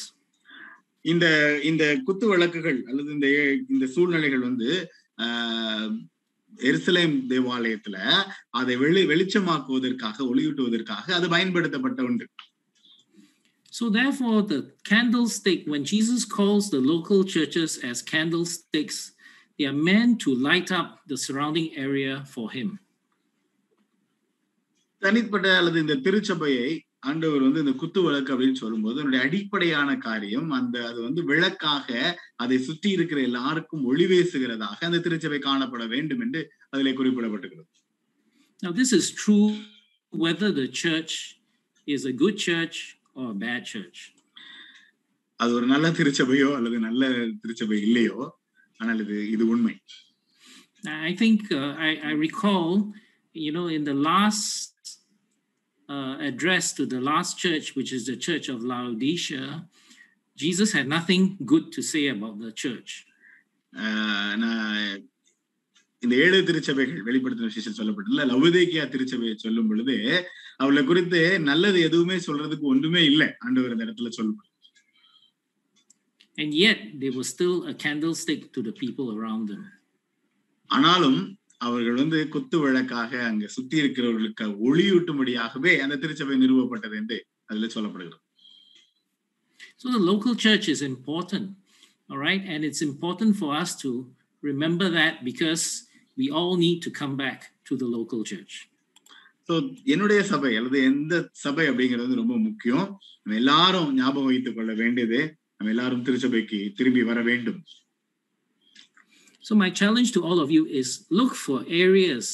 [1.05, 1.27] இந்த
[1.71, 3.29] இந்த குத்து வழக்குகள் அல்லது இந்த
[3.75, 4.71] இந்த சூழ்நிலைகள் வந்து
[6.53, 7.97] எருசலேம் தேவாலயத்துல
[8.51, 12.29] அதை வெளி வெளிச்சமாக்குவதற்காக ஒளியூட்டுவதற்காக அது பயன்படுத்தப்பட்ட ஒன்று
[13.73, 18.99] So, therefore, the candlestick, when Jesus calls the local churches as candlesticks,
[19.59, 22.69] they are meant to light up the surrounding area for Him.
[25.03, 30.77] தனிப்பட்ட அல்லது இந்த திருச்சபையை ஆண்டவர் வந்து இந்த குத்து விளக்கு அப்படின்னு சொல்லும்போது அதனுடைய அடிப்படையான காரியம் அந்த
[30.89, 31.89] அது வந்து விளக்காக
[32.37, 36.43] அதை சுற்றி இருக்கிற எல்லாருக்கும் ஒளி வீசுகிறதாக அந்த திருச்சபை காணப்பட வேண்டும் என்று
[36.75, 37.73] அதிலே குறிப்பிடப்பட்டிருக்கிறது
[38.63, 39.47] Now, this is true
[40.13, 41.15] whether the church
[41.89, 42.77] is a good church
[43.15, 43.99] or a bad church.
[45.41, 47.03] அது ஒரு நல்ல திருச்சபையோ அல்லது நல்ல
[47.43, 48.19] திருச்சபை இல்லையோ
[48.81, 49.75] ஆனால் இது இது உண்மை
[51.09, 52.69] I think uh, I, I recall,
[53.37, 54.45] you know, in the last
[55.89, 59.67] uh, address to the last church, which is the church of Laodicea,
[60.39, 62.91] Jesus had nothing good to say about the church.
[66.03, 69.95] இந்த ஏழு திருச்சபைகள் வெளிப்படுத்தின விசேஷம் சொல்லப்பட்டுள்ள லவுதேக்கியா திருச்சபையை சொல்லும் பொழுது
[70.57, 74.43] அவளை குறித்து நல்லது எதுவுமே சொல்றதுக்கு ஒன்றுமே இல்லை ஆண்டவர் இந்த இடத்துல சொல்லும்
[76.39, 79.63] And yet, they were still a candlestick to the people around them.
[80.71, 81.19] ஆனாலும்
[81.61, 87.19] அவர்கள் வந்து குத்து விளக்காக அங்க சுத்தி இருக்கிறவர்களுக்கு ஒளியூட்டும்படியாகவே அந்த திருச்சபை நிறுவப்பட்டது என்று
[87.51, 88.23] அதுல சொல்லப்படுகிறது
[89.79, 91.47] So, the local church is important,
[92.11, 92.43] all right?
[92.45, 93.91] And it's important for us to
[94.43, 95.65] remember that because
[96.17, 98.55] we all need to come back to the local church.
[99.49, 99.55] So
[99.85, 102.87] என்னுடைய சபை அல்லது எந்த சபை அப்படிங்கிறது வந்து ரொம்ப முக்கியம்
[103.23, 105.21] நம்ம எல்லாரும் ஞாபகம் வைத்துக் கொள்ள வேண்டியது
[105.57, 107.61] நம்ம எல்லாரும் திருச்சபைக்கு திரும்பி வர வேண்டும்
[109.46, 112.26] So, my challenge to all of you is look for areas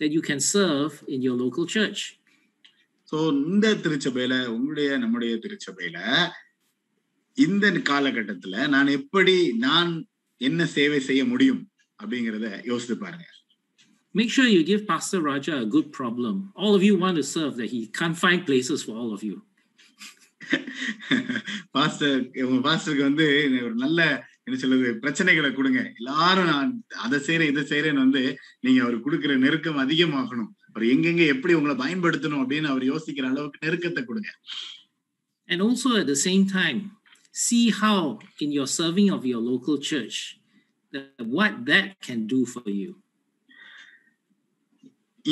[0.00, 2.00] that you can serve in your local church.
[3.12, 3.16] So
[3.50, 5.98] இந்த திருச்சபையில உங்களுடைய நம்முடைய திருச்சபையில
[7.38, 9.90] இந்த காலகட்டத்துல நான் எப்படி நான்
[10.40, 11.62] என்ன சேவை செய்ய முடியும்
[12.00, 13.26] அப்படிங்கிறத யோசித்து பாருங்க
[14.14, 16.34] Make sure you give Pastor Raja a good problem.
[16.54, 19.36] All of you want to serve, that he can't find places for all of you.
[21.76, 22.16] Pastor
[22.46, 23.26] உங்க பாஸ்டருக்கு வந்து
[23.66, 24.00] ஒரு நல்ல
[24.49, 25.81] என்ன சொல்றது பிரச்சனைகளை கொடுங்க.
[25.99, 26.69] எல்லாரும் நான்
[27.05, 28.23] அதை செய்யறேன் இதை செய்யறேன்னு வந்து
[28.65, 30.51] நீங்க அவர் கொடுக்கிற நெருக்கம் அதிகமாகணும்.
[30.69, 34.31] அவர் எங்கெங்க எப்படி உங்களை பயன்படுத்தணும் அப்படின்னு அவர் யோசிக்கிற அளவுக்கு நெருக்கத்தை கொடுங்க.
[35.51, 36.79] And also at the same time,
[37.45, 37.99] see how
[38.43, 40.17] in your serving of your local church,
[40.93, 42.91] that what that can do for you.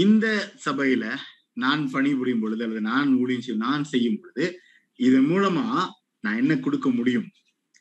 [0.03, 0.25] இந்த
[0.65, 1.05] சபையில
[1.63, 4.45] நான் பணிபுரியும் பொழுது அல்லது நான் ஊழியம் நான் செய்யும் பொழுது
[5.07, 5.67] இதன் மூலமா
[6.25, 7.27] நான் என்ன கொடுக்க முடியும்?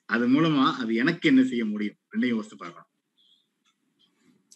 [0.09, 2.91] அது மூலமா அது எனக்கு என்ன செய்ய முடியும் ரெண்டையும் யோசித்து பார்க்கலாம்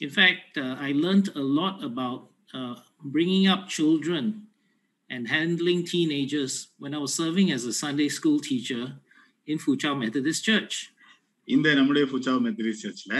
[0.00, 2.20] In fact, uh, I learned a lot about
[2.54, 2.74] uh,
[3.06, 4.24] bringing up children
[5.10, 8.84] and handling teenagers when I was serving as a Sunday school teacher
[9.48, 10.74] in Fuchao Methodist Church.
[11.48, 13.14] இந்த நம்முடைய புச்சாவ் மெத்தடிஸ்ட் சர்ச்ல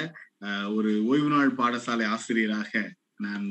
[0.77, 2.73] ஒரு ஓய்வு நாள் பாடசாலை ஆசிரியராக
[3.17, 3.47] நான்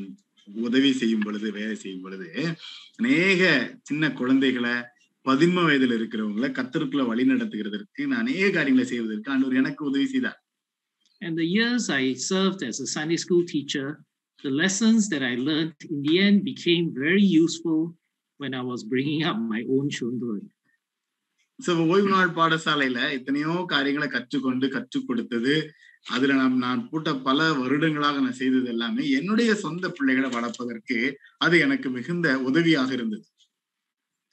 [0.47, 2.27] உதவி செய்யும் பொழுது வேலை செய்யும் பொழுது
[2.99, 3.41] அநேக
[3.83, 4.75] சின்ன குழந்தைகளை
[5.27, 10.39] பதின்ம வயதுல இருக்கிறவங்களை கத்தருக்குள்ள வழி நடத்துகிறதற்கு நான் அநேக காரியங்களை செய்வதற்கு ஆண்டவர் எனக்கு உதவி செய்தார்.
[11.21, 13.87] And the years I served as a Sunday school teacher,
[14.43, 17.81] the lessons that I learned in the end became very useful
[18.39, 20.39] when I was bringing up my own children.
[21.65, 25.55] So ஓய்வு நாள் பாடசாலையில எத்தனையோ காரியங்களை கற்றுக்கொண்டு கற்றுக் கொடுத்தது.
[26.15, 30.99] அதுல நாம் நான் போட்ட பல வருடங்களாக நான் செய்தது எல்லாமே என்னுடைய சொந்த பிள்ளைகளை வளர்ப்பதற்கு
[31.45, 33.25] அது எனக்கு மிகுந்த உதவியாக இருந்தது.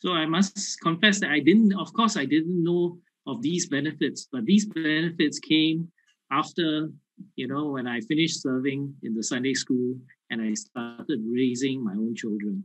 [0.03, 2.83] So I must confess that I didn't, of course, I didn't know
[3.27, 5.89] of these benefits, but these benefits came
[6.31, 6.91] after,
[7.37, 9.89] you know, when I finished serving in the Sunday school
[10.31, 12.57] and I started raising my own children.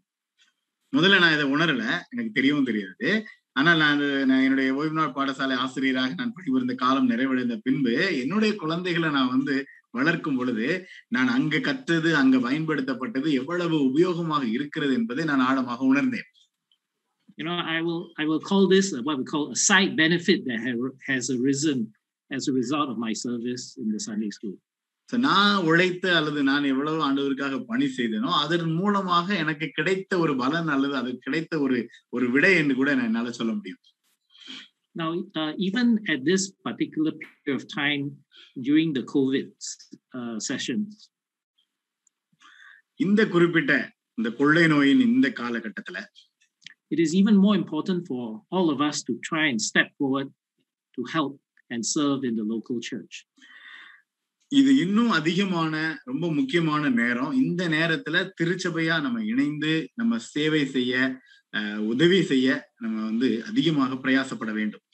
[0.93, 3.09] முதல்ல நான் இதை உணரல எனக்கு தெரியவும் தெரியாது
[3.59, 9.09] ஆனால் நான் நான் என்னுடைய ஓய்வு நாள் பாடசாலை ஆசிரியராக நான் பணிபுரிந்த காலம் நிறைவடைந்த பின்பு என்னுடைய குழந்தைகளை
[9.17, 9.55] நான் வந்து
[9.97, 10.67] வளர்க்கும் பொழுது
[11.15, 16.29] நான் அங்க கற்றது அங்க பயன்படுத்தப்பட்டது எவ்வளவு உபயோகமாக இருக்கிறது என்பதை நான் ஆழமாக உணர்ந்தேன்
[17.41, 20.41] you know, I will I will call this uh, what we call a side benefit
[20.45, 21.79] that ha- has arisen
[22.31, 24.57] as a result of my service in the Sunday school.
[25.09, 30.69] So, நான் உழைத்து அல்லது நான் எவ்வளவு ஆண்டவருக்காக பணி செய்தேனோ அதன் மூலமாக எனக்கு கிடைத்த ஒரு பலன்
[30.75, 31.79] அல்லது அது கிடைத்த ஒரு
[32.09, 33.81] ஒரு விடை என்று கூட நான் என்னால சொல்ல முடியும்
[34.95, 38.05] Now, uh, even at this particular period of time
[38.57, 39.45] during the COVID
[40.17, 40.89] uh, sessions,
[42.99, 43.73] இந்த குறிப்பிட்ட
[44.17, 45.99] இந்த கொள்ளை நோயின் இந்த காலகட்டத்துல
[46.90, 50.28] it is even more important for all of us to try and step forward
[50.98, 51.34] to help
[51.70, 53.14] and serve in the local church.
[54.52, 55.74] இது இன்னும் அதிகமான
[56.04, 60.92] ரொம்ப முக்கியமான நேரம் இந்த நேரத்துல திருச்சபையா நம்ம இணைந்து நம்ம சேவை செய்ய
[61.54, 62.48] அஹ், உதவி செய்ய
[62.80, 64.84] நம்ம வந்து அதிகமாக பிரயாசப்பட வேண்டும்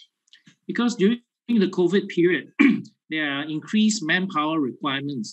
[0.68, 1.20] Because during
[1.58, 2.44] the COVID period,
[3.10, 5.30] there are increased manpower requirements,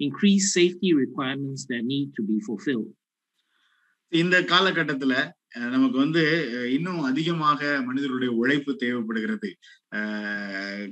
[0.00, 2.90] increased safety requirements that need to be fulfilled.
[4.12, 6.23] இந்த காலகட்டத்துல அஹ், நமக்கு வந்து
[6.73, 9.57] இன்னும் அதிகமாக மனிதர்களுடைய உழைப்பு தேவைப்படுகிறது.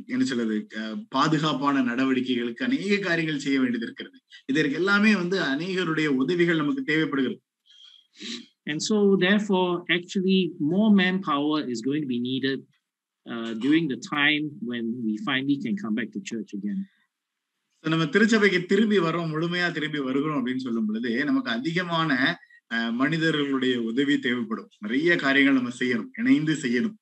[0.06, 0.68] என்ன சொல்றது?
[1.10, 4.20] பாதுகாப்பான நடவடிக்கைகளுக்கு அநேக காரியங்கள் செய்ய வேண்டியது இருக்கிறது.
[4.46, 7.42] இதற்கு எல்லாமே வந்து அநேகருடைய உதவிகள் நமக்கு தேவைப்படுகிறது.
[8.64, 12.60] And so, therefore, actually, more manpower is going to be needed
[13.30, 16.90] uh, during the time when we finally can come back to church again.
[17.80, 22.40] நம்ம திருச்சபைக்கு திரும்பி வரோம் முழுமையா திரும்பி வருகிறோம் அப்படின்னு சொல்லும் பொழுது நமக்கு அதிகமான
[22.92, 24.70] மனிதர்களுடைய உதவி தேவைப்படும்.
[24.80, 27.00] நிறைய காரியங்கள் நம்ம செய்யணும் இணைந்து செய்யணும்.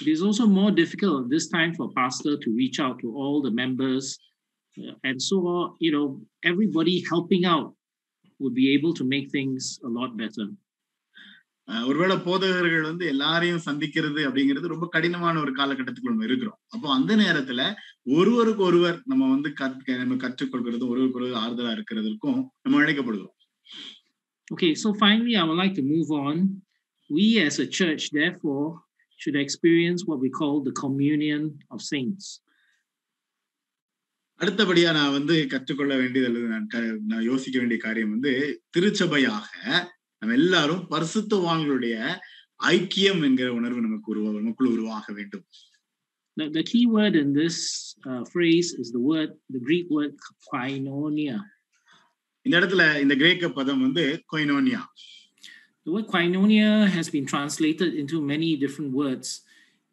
[0.00, 3.66] It is also more difficult this time for pastor to reach out to all the
[3.66, 4.02] members,
[4.80, 6.14] uh, and so you know
[6.46, 7.72] everybody helping out
[8.40, 10.50] would be able to make things a lot better.
[11.86, 16.58] ஒருவேளை போதகர்கள் வந்து எல்லாரையும் சந்திக்கிறது அப்படிங்கிறது ரொம்ப கடினமான ஒரு காலகட்டத்துக்குள்ள நம்ம இருக்கிறோம்.
[16.68, 22.82] அப்போ அந்த நேரத்துல ஒருவருக்கு ஒருவர் நம்ம வந்து கற்க நம்ம கற்றுக்கொள்கிறதும் ஒருவருக்கு ஒருவர் ஆறுதலா இருக்கிறதுக்கும் நம்ம
[22.82, 23.36] அழைக்கப்படுகிறோம்.
[24.47, 26.35] Okay, so finally, I would like to move on.
[27.09, 28.67] We as a church, therefore,
[29.19, 32.25] should experience what we call the communion of saints.
[34.39, 38.31] அடுத்தபடியா நான் வந்து கற்றுக்கொள்ள வேண்டியது அல்லது நான் க- நான் யோசிக்க வேண்டிய காரியம் வந்து
[38.75, 39.47] திருச்சபையாக
[40.21, 41.95] நம்ம எல்லாரும் பரிசுத்தவான்களுடைய
[42.59, 45.45] ஐக்கியம் என்கிற உணர்வு நமக்கு உருவா நமக்குள் உருவாக வேண்டும்
[46.37, 47.55] The, the key word in this
[48.05, 50.11] uh, phrase is the word, the Greek word
[50.47, 51.37] koinonia.
[52.46, 54.82] இந்த இடத்துல இந்த கிரேக்க பதம் வந்து கொய்னோனியா
[55.86, 59.28] The word koinonia has been translated into many different words,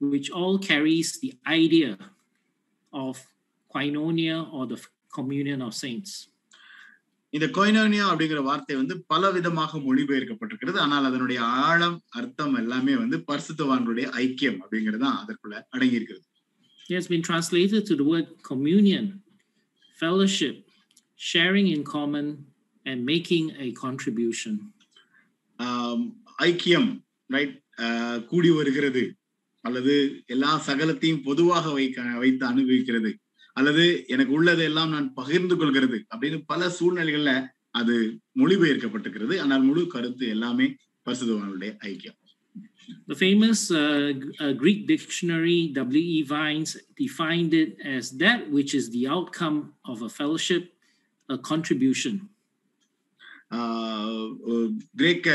[0.01, 1.89] which all carries the idea
[2.93, 3.13] of
[3.71, 4.77] koinonia or the
[5.13, 6.11] communion of saints.
[7.33, 14.07] இந்த கொய்னோனியா அப்படிங்கிற வார்த்தை வந்து பல விதமாக மொழிபெயர்க்கப்பட்டிருக்கிறது ஆனால் அதனுடைய ஆழம் அர்த்தம் எல்லாமே வந்து பரிசுத்தவான்களுடைய
[14.23, 16.25] ஐக்கியம் அப்படிங்கிறது தான் அதற்குள்ள அடங்கி இருக்கிறது
[16.89, 19.05] It has been translated to the word communion,
[19.99, 20.55] fellowship,
[21.19, 22.27] sharing in common,
[22.85, 24.53] and making a contribution.
[25.59, 26.03] ஆம்,
[26.43, 26.89] ஐக்கியம்
[27.29, 27.55] ரைட்
[28.25, 29.01] கூடி வருகிறது
[29.63, 29.93] அல்லது
[30.25, 33.11] எல்லா சகலத்தையும் பொதுவாக வைக்க வைத்து அனுபவிக்கிறது
[33.57, 37.33] அல்லது எனக்கு உள்ளதை எல்லாம் நான் பகிர்ந்து கொள்கிறது அப்படின்னு பல சூழ்நிலைகள்ல
[37.75, 37.95] அது
[38.41, 40.67] மொழிபெயர்க்கப்பட்டிருக்கிறது ஆனால் முழு கருத்து எல்லாமே
[41.05, 42.17] பரிசுத்தவான்களுடைய ஐக்கியம்
[43.07, 43.81] The famous uh,
[44.13, 46.23] G- uh, Greek dictionary W.E.
[46.31, 50.63] Vines defined it as that which is the outcome of a fellowship,
[51.29, 52.15] a contribution.
[54.95, 55.27] கிரேக்க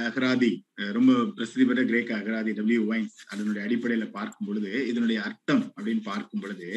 [0.00, 0.50] அகராதி
[0.92, 6.42] ரொம்ப பிரசித்தி பெற்ற கிரேக்க அகராதி டபிள்யூ வைன்ஸ் அதனுடைய அடிப்படையில பார்க்கும் பொழுது இதனுடைய அர்த்தம் அப்படின்னு பார்க்கும்
[6.42, 6.68] பொழுது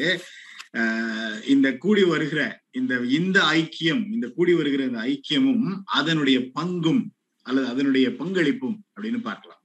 [1.46, 2.40] இந்த கூடி வருகிற
[2.72, 5.66] இந்த இந்த ஐக்கியம் இந்த கூடி வருகிற இந்த ஐக்கியமும்
[5.98, 7.02] அதனுடைய பங்கும்
[7.46, 9.62] அல்லது அதனுடைய பங்களிப்பும் அப்படின்னு பார்க்கலாம்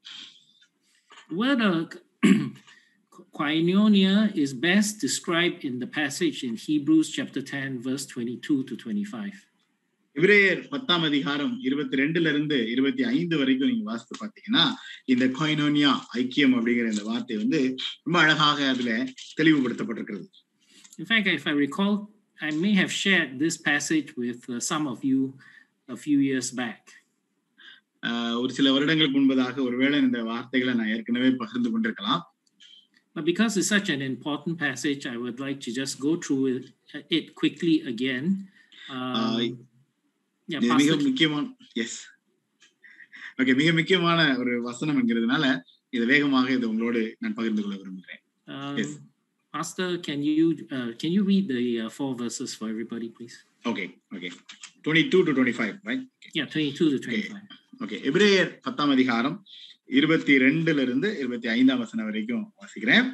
[3.41, 9.39] koinonia is best described in the passage in Hebrews chapter 10, verse 22 to 25.
[10.15, 14.63] இப்ரேயர் பத்தாம் அதிகாரம் இருபத்தி ரெண்டுல இருந்து இருபத்தி ஐந்து வரைக்கும் நீங்க வாசித்து பார்த்தீங்கன்னா
[15.05, 17.59] இந்த கொய்னோனியா ஐக்கியம் அப்படிங்கிற இந்த வார்த்தை வந்து
[18.03, 18.91] ரொம்ப அழகாக அதுல
[19.39, 20.27] தெளிவுபடுத்தப்பட்டிருக்கிறது
[20.99, 21.93] In fact, if I recall,
[22.39, 25.21] I may have shared this passage with uh, some of you
[25.89, 26.83] a few years back.
[28.03, 32.21] ஆஹ் ஒரு சில வருடங்களுக்கு முன்பதாக ஒருவேளை இந்த வார்த்தைகளை நான் ஏற்கனவே பகிர்ந்து கொண்டிருக்கலாம்
[33.16, 36.64] But because it's such an important passage, I would like to just go through it,
[37.10, 38.24] it quickly again.
[38.90, 39.38] Um,
[40.48, 41.44] yeah, இது மிக Pastor, முக்கியமான
[41.82, 41.96] எஸ்
[43.38, 45.44] ஓகே மிக முக்கியமான ஒரு வசனம் என்கிறதுனால
[45.92, 48.92] இதை வேகமாக இதை உங்களோடு நான் பகிர்ந்து கொள்ள விரும்புகிறேன் um, yes.
[49.54, 50.46] Pastor, can you
[50.76, 53.36] uh, can you read the uh, four verses for everybody, please?
[53.70, 53.84] Okay
[54.16, 54.28] okay
[54.84, 56.04] twenty two to twenty five right
[56.38, 57.40] Yeah, 22 to 25.
[57.84, 59.36] Okay எபிரேயர் பத்தாம் அதிகாரம்
[59.97, 63.07] இருபத்தி ரெண்டுல இருந்து இருபத்தி ஐந்தாம் வசனம் வரைக்கும் வாசிக்கிறேன்.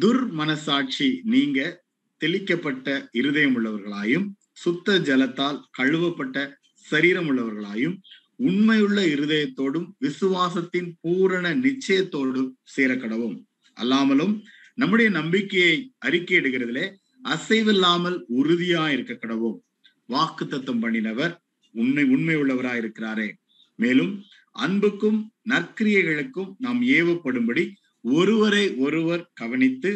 [0.00, 1.84] துர் மனசாட்சி நீங்க
[2.20, 6.36] தெளிக்கப்பட்ட இருதயம் உள்ளவர்களாயும் சுத்த ஜலத்தால் கழுவப்பட்ட
[6.76, 7.96] சரீரம் உள்ளவர்களாயும்
[8.36, 13.36] உண்மையுள்ள இருதயத்தோடும் விசுவாசத்தின் பூரண நிச்சயத்தோடும் சேரக்கடவும்.
[13.74, 14.34] அல்லாமலும்
[14.74, 16.86] நம்முடைய நம்பிக்கையை அறிக்கையிடுகிறதுலே
[17.24, 19.58] அசைவில்லாமல் உறுதியா இருக்க கடவும்
[20.06, 21.34] வாக்கு தத்துவம் பண்ணினவர்
[21.74, 23.28] உண்மை உண்மை உள்ளவராய் இருக்கிறாரே
[23.78, 24.22] மேலும்
[24.52, 27.64] அன்புக்கும் நற்கிரியைகளுக்கும் நாம் ஏவப்படும்படி
[28.04, 29.90] ஒருவரை ஒருவர் கவனித்து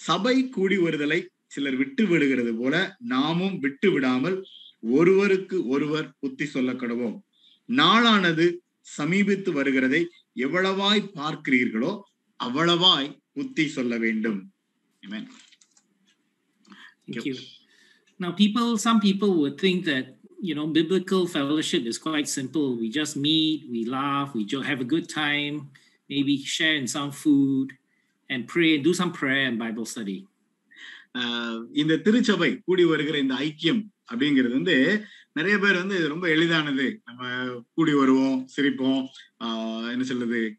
[0.00, 4.36] சபை கூடி வருதலை சிலர் விட்டு விடுகிறது போல நாமும் விட்டு விடாமல்
[4.90, 7.16] ஒருவருக்கு ஒருவர் புத்தி சொல்ல கடவோம்
[7.68, 8.46] நாளானது
[8.96, 10.02] சமீபித்து வருகிறதை
[10.38, 11.92] எவ்வளவாய் பார்க்கிறீர்களோ
[12.40, 14.40] அவ்வளவாய் புத்தி சொல்ல வேண்டும்
[15.02, 15.28] Amen.
[17.06, 17.36] Thank you.
[18.20, 22.76] Now, people, some people would think that you know biblical fellowship is quite simple.
[22.76, 25.54] We just meet, we laugh, we jo- have a good time,
[26.10, 27.72] maybe share in some food,
[28.30, 30.18] and pray, do some prayer and Bible study.
[31.18, 33.82] ஆஹ் இந்த திருச்சபை கூடி வருகிற இந்த ஐக்கியம்
[34.12, 37.22] அப்படிங்கிறது வந்து நிறைய பேர் வந்து இது ரொம்ப எளிதானது நம்ம
[37.74, 39.00] கூடி வருவோம் சிரிப்போம்
[39.44, 40.56] ஆஹ் என்ன சொல்றது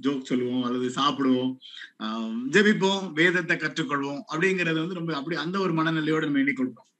[0.00, 1.52] ஜோக் சொல்லுவோம் அல்லது சாப்பிடுவோம்
[1.98, 6.90] ஆஹ் ஜெபிப்போம் வேதத்தை கற்றுக்கொள்வோம் அப்படிங்கிறது வந்து ரொம்ப அப்படி அந்த ஒரு மனநிலையோட நம்ம எண்ணிக்கொள்றோம்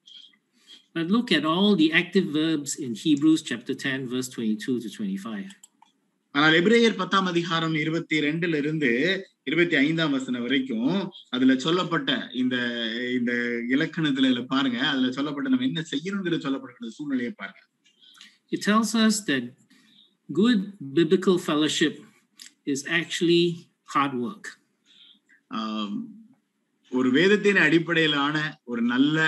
[0.96, 5.54] But look at all the active verbs in Hebrews chapter 10, verse 22 to 25.
[6.34, 8.88] ஆனால் எபிரேயர் பத்தாம் அதிகாரம் இருபத்தி ரெண்டுல இருந்து
[9.44, 10.94] இருபத்தி ஐந்தாம் வசனம் வரைக்கும்
[11.30, 12.56] அதுல சொல்லப்பட்ட இந்த
[13.18, 13.32] இந்த
[13.74, 17.62] இலக்கணத்துல பாருங்க அதுல சொல்லப்பட்ட நம்ம என்ன செய்யணுங்கிற சொல்லப்படுகிற சூழ்நிலையை பாருங்க
[18.52, 19.44] It tells us that
[20.28, 20.60] good
[20.98, 21.94] biblical fellowship
[22.74, 23.44] is actually
[23.94, 24.44] hard work.
[26.92, 29.18] ஒரு வேதத்தின் அடிப்படையிலான ஒரு நல்ல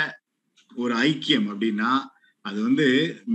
[0.77, 1.91] ஒரு ஐக்கியம் அப்படின்னா
[2.45, 2.87] அது வந்து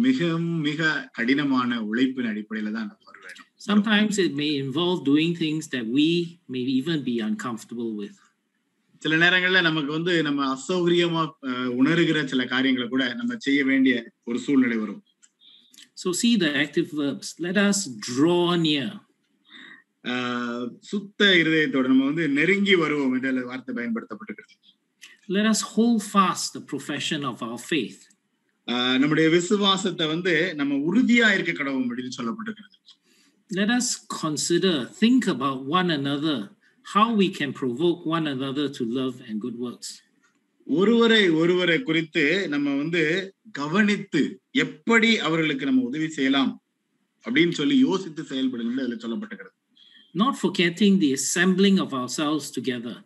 [0.05, 0.19] மிக
[0.67, 0.81] மிக
[1.11, 6.07] கடினமான உழைப்பின் அடிப்படையில தான் நம்ம வர வேண்டும் Sometimes it may involve doing things that we
[6.49, 8.17] may even be uncomfortable with.
[9.01, 11.21] சில நேரங்கள்ல நமக்கு வந்து நம்ம அசௌகரியமா
[11.79, 15.01] உணர்கிற சில காரியங்களை கூட நம்ம செய்ய வேண்டிய ஒரு சூழ்நிலை வரும்
[15.95, 17.27] So, see the active verbs.
[17.39, 18.89] Let us draw near.
[20.83, 24.60] சுத்த இருதயத்தோட நம்ம வந்து நெருங்கி வருவோம் என்ற வார்த்தை பயன்படுத்தப்பட்டிருக்கிறது
[25.30, 28.00] Let us hold fast the profession of our faith.
[28.68, 32.74] ஆஹ், நம்முடைய விசுவாசத்தை வந்து நம்ம உறுதியா இருக்க கடவும் அப்படின்னு சொல்லப்பட்டிருக்கிறது
[33.50, 33.88] Let us
[34.22, 36.38] consider, think about one another,
[36.86, 39.88] how we can provoke one another to love and good works.
[40.66, 43.02] ஒருவரை ஒருவரை குறித்து நம்ம வந்து
[43.52, 46.52] கவனித்து எப்படி அவர்களுக்கு நம்ம உதவி செய்யலாம்
[47.24, 49.54] அப்படின்னு சொல்லி யோசித்து செயல்படுங்க அதுல சொல்லப்பட்டிருக்கிறது
[50.14, 52.96] Not forgetting the assembling of ourselves together.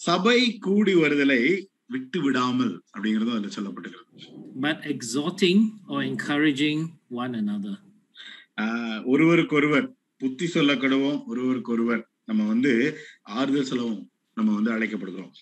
[0.00, 1.42] சபை கூடி வருதலை
[1.90, 4.04] விட்டு விடாமல் அப்படிங்கிறதும் அதுல சொல்லப்பட்டிருக்கிறது
[4.64, 6.78] but exhorting or encouraging
[7.22, 7.74] one another.
[9.12, 9.86] ஒருவருக்கொருவர்
[10.20, 12.72] புத்தி சொல்லக்கடவும் ஒருவருக்கொருவர் நம்ம வந்து
[13.38, 14.00] ஆறுதல் சொல்லவும்
[14.34, 15.34] நம்ம வந்து அழைக்கப்படுகிறோம்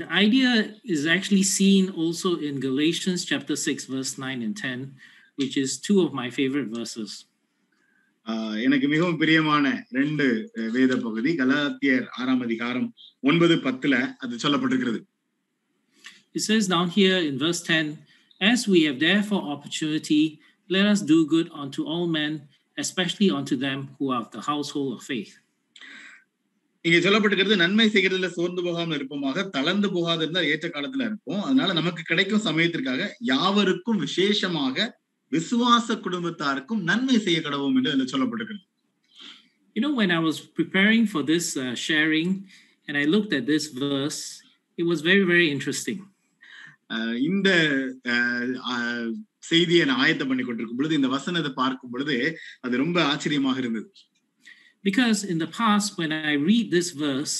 [0.00, 0.50] The idea
[0.94, 4.94] is actually seen also in Galatians chapter 6, verse 9 and 10,
[5.38, 7.10] which is two of my favorite verses.
[8.62, 10.26] எனக்கு மிகவும் பிரியமான ரெண்டு
[10.72, 12.88] வேத பகுதி கலாத்தியர் ஆறாம் அதிகாரம்
[13.22, 15.00] ஒன்பது பத்துல அது சொல்லப்பட்டிருக்கிறது
[16.34, 17.82] It says down here in verse 10
[18.40, 20.22] As we have therefore opportunity,
[20.70, 22.32] let us do good unto all men,
[22.78, 25.32] especially unto them who are of the household of faith.
[26.84, 32.02] இங்க சொல்லப்பட்டிருக்கிறது நன்மை செய்கிறதுல சோர்ந்து போகாமல் இருப்போமாக தளர்ந்து போகாது இருந்தால் ஏற்ற காலத்துல இருப்போம் அதனால நமக்கு
[32.02, 34.76] கிடைக்கும் சமயத்திற்காக யாவருக்கும் விசேஷமாக
[35.34, 38.64] விசுவாச குடும்பத்தாருக்கும் நன்மை செய்ய கடவும் என்று அதுல சொல்லப்பட்டிருக்கிறது
[39.76, 42.28] You know, when I was preparing for this uh, sharing
[42.88, 44.20] and I looked at this verse,
[44.78, 45.98] it was very, very interesting.
[47.28, 47.48] இந்த
[49.48, 52.16] செய்தியை நான் ஆயத்தம் பண்ணி கொண்டிருக்கும் பொழுது இந்த வசனத்தை பார்க்கும் பொழுது
[52.66, 53.88] அது ரொம்ப ஆச்சரியமாக இருந்தது
[54.84, 57.36] Because in the past, when I read this verse,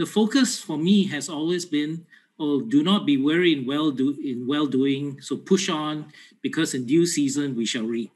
[0.00, 1.92] the focus for me has always been,
[2.39, 5.05] oh, do not be weary in well do in well doing.
[5.21, 6.05] So push on,
[6.43, 8.11] because in due season we shall reap.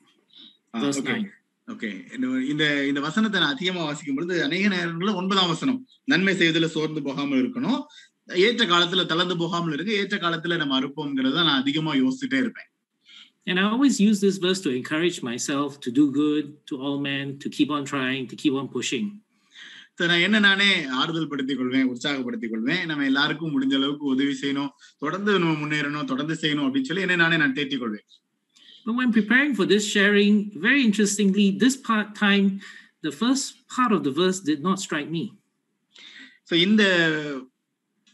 [0.83, 1.29] Verse okay 9.
[1.67, 1.89] Okay
[2.51, 5.79] இந்த இந்த வசனத்தை நான் அதிகமா வாசிக்கும் பொழுது அநேக நேரங்களில் ஒன்பதாம் வசனம்
[6.11, 7.81] நன்மை செய்வதில் சோர்ந்து போகாமல் இருக்கணும்
[8.47, 12.69] ஏற்ற காலத்துல தளர்ந்து போகாமல் இருக்கு ஏற்ற காலத்துல நம்ம அறுப்போம்ங்கிறத நான் அதிகமா யோசிச்சுட்டே இருப்பேன்
[13.47, 17.39] And I always use this verse to encourage myself to do good to all men,
[17.39, 19.07] to keep on trying, to keep on pushing.
[19.98, 20.70] So, நான் என்ன நானே
[21.00, 26.34] ஆறுதல் படுத்திக் கொள்வேன் உற்சாகப்படுத்திக் கொள்வேன் நம்ம எல்லாருக்கும் முடிஞ்ச அளவுக்கு உதவி செய்யணும் தொடர்ந்து நம்ம முன்னேறணும் தொடர்ந்து
[26.42, 28.06] செய்யணும் அப்படின்னு சொல்லி என்ன நானே நான் தேற்றிக் கொள்வேன்
[28.86, 30.34] But when preparing for this sharing,
[30.66, 32.44] very interestingly, this part time,
[33.02, 35.24] the first part of the verse did not strike me.
[36.50, 36.82] So இந்த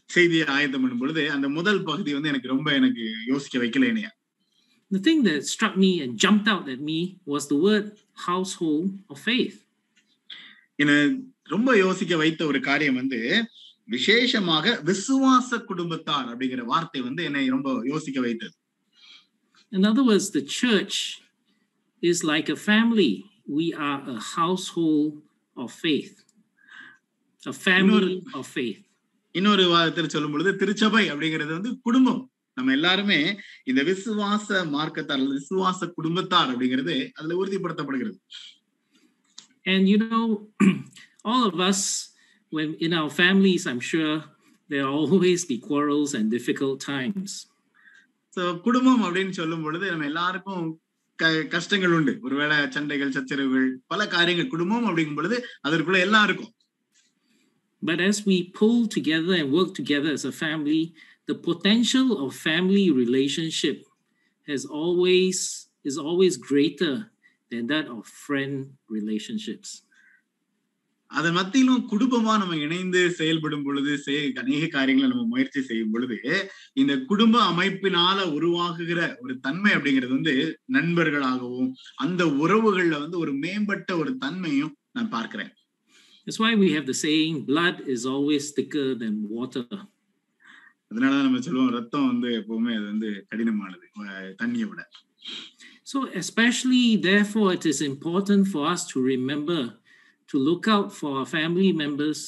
[0.09, 4.09] செய்தியை ஆயத்தம் பண்ணும் பொழுது அந்த முதல் பகுதி வந்து எனக்கு ரொம்ப எனக்கு யோசிக்க வைக்கல என்னைய
[4.91, 6.97] The thing that struck me and jumped out at me
[7.33, 7.85] was the word
[8.29, 9.55] household of faith.
[10.79, 10.91] என்ன
[11.49, 13.19] ரொம்ப யோசிக்க வைத்த ஒரு காரியம் வந்து
[13.87, 18.55] விசேஷமாக விசுவாச குடும்பத்தார் அப்படிங்கிற வார்த்தை வந்து என்னை ரொம்ப யோசிக்க வைத்தது
[19.71, 20.95] In other words, the church
[22.03, 23.11] is like a family.
[23.51, 25.13] We are a household
[25.57, 26.13] of faith,
[27.43, 28.81] a family of faith.
[29.35, 32.21] இன்னொரு வாதத்தில் சொல்லும் பொழுது திருச்சபை அப்படிங்கிறது வந்து குடும்பம்
[32.57, 33.19] நம்ம எல்லாருமே
[33.63, 38.19] இந்த விசுவாச மார்க்கத்தார் அல்லது விசுவாச குடும்பத்தார் அப்படிங்கிறது அதுல உறுதிப்படுத்தப்படுகிறது
[39.65, 40.23] And you know,
[41.24, 41.80] all of us,
[42.52, 44.14] when in our families, I'm sure
[44.70, 47.30] there will always be quarrels and difficult times.
[48.36, 50.64] So குடும்பம் அப்படின்னு சொல்லும் பொழுது நம்ம எல்லாருக்கும்
[51.18, 55.36] க- கஷ்டங்கள் உண்டு ஒருவேளை சண்டைகள் சச்சரவுகள் பல காரியங்கள் குடும்பம் அப்படிங்கும் பொழுது
[55.68, 56.54] அதற்குள்ள எல்லாம் இருக்கும்
[57.82, 60.80] But as we pull together and work together as a family,
[61.28, 63.78] the potential of family relationship
[64.48, 65.38] has always
[65.84, 66.94] is always greater
[67.52, 68.54] than that of friend
[68.90, 69.68] relationships.
[71.13, 76.17] அதன் மத்தியிலும் குடும்பமா நம்ம இணைந்து செயல்படும் பொழுது செய்- அநேக காரியங்களை நம்ம முயற்சி செய்யும் பொழுது
[76.73, 80.33] இந்த குடும்ப அமைப்பினால உருவாகுகிற ஒரு தன்மை அப்படிங்கிறது வந்து
[80.73, 85.51] நண்பர்களாகவும் அந்த உறவுகள்ல வந்து ஒரு மேம்பட்ட ஒரு தன்மையும் நான் பார்க்கிறேன்
[86.27, 89.63] That's why we have the saying, blood is always thicker than water.
[90.91, 93.87] அதனாலதான் நம்ம சொல்லுவோம் ரத்தம் வந்து எப்பவுமே அது வந்து கடினமானது
[94.43, 94.83] தண்ணியை விட
[95.83, 99.59] So, especially, therefore, it is important for us to remember
[100.32, 102.20] to look out for our family members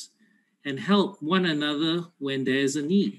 [0.65, 3.15] and help one another when there is a need.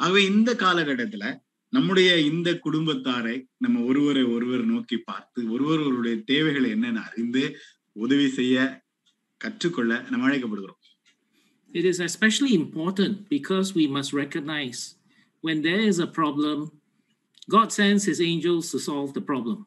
[0.00, 1.24] ஆகவே இந்த காலகட்டத்துல
[1.72, 7.42] நம்முடைய இந்த குடும்பத்தாரை நம்ம ஒருவரை ஒருவர் நோக்கி பார்த்து ஒருவர் ஒருவருடைய தேவைகளை என்னென்ன அறிந்து
[7.96, 8.56] உதவி செய்ய
[9.40, 10.78] கற்றுக்கொள்ள நம்ம அழைக்கப்படுகிறோம்
[11.70, 14.78] It is especially important because we must recognize
[15.44, 16.56] when there is a problem,
[17.48, 19.58] God sends his angels to solve the problem.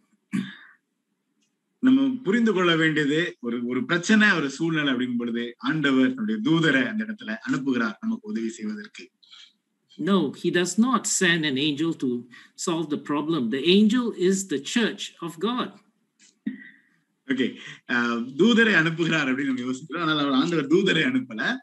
[1.79, 7.05] நம்ம புரிந்து கொள்ள வேண்டியது ஒரு ஒரு பிரச்சனை ஒரு சூழ்நிலை அப்படிங்கும் பொழுது ஆண்டவர் நம்முடைய தூதரை அந்த
[7.05, 9.11] இடத்துல அனுப்புகிறார் நமக்கு உதவி செய்வதற்கு.
[9.99, 12.09] No, he does not send an angel to
[12.66, 13.51] solve the problem.
[13.51, 15.70] The angel is the church of God.
[17.26, 17.47] Okay
[18.41, 20.03] தூதரை அனுப்புகிறார் அப்படின்னு நம்ம யோசிக்கிறோம்.
[20.03, 21.57] ஆனால் அவர் ஆண்டவர் தூதரை அனுப்பல.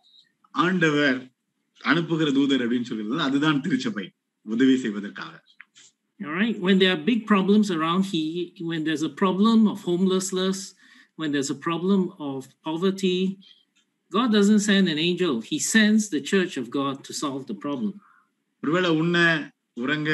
[0.52, 1.34] ஆண்டவர்
[1.82, 4.12] அனுப்புகிற தூதர் அப்படின்னு சொல்கிறது அதுதான் திருச்சபை
[4.42, 5.45] உதவி செய்வதற்காக.
[6.21, 6.57] All right.
[6.61, 8.23] When there are big problems around, he
[8.61, 10.59] when there's a problem of homelessness,
[11.17, 13.39] when there's a problem of poverty,
[14.13, 15.41] God doesn't send an angel.
[15.41, 17.93] He sends the church of God to solve the problem.
[18.63, 19.17] ஒருவேளை உண்ண
[19.77, 20.11] உறங்க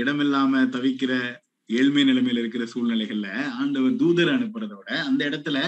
[0.00, 1.12] இடமில்லாம தவிக்கிற
[1.70, 3.28] ஏழ்மை நிலைமையில இருக்கிற சூழ்நிலைகள்ல
[3.60, 5.58] ஆண்டவர் தூதரை அனுப்புறதோட அந்த இடத்துல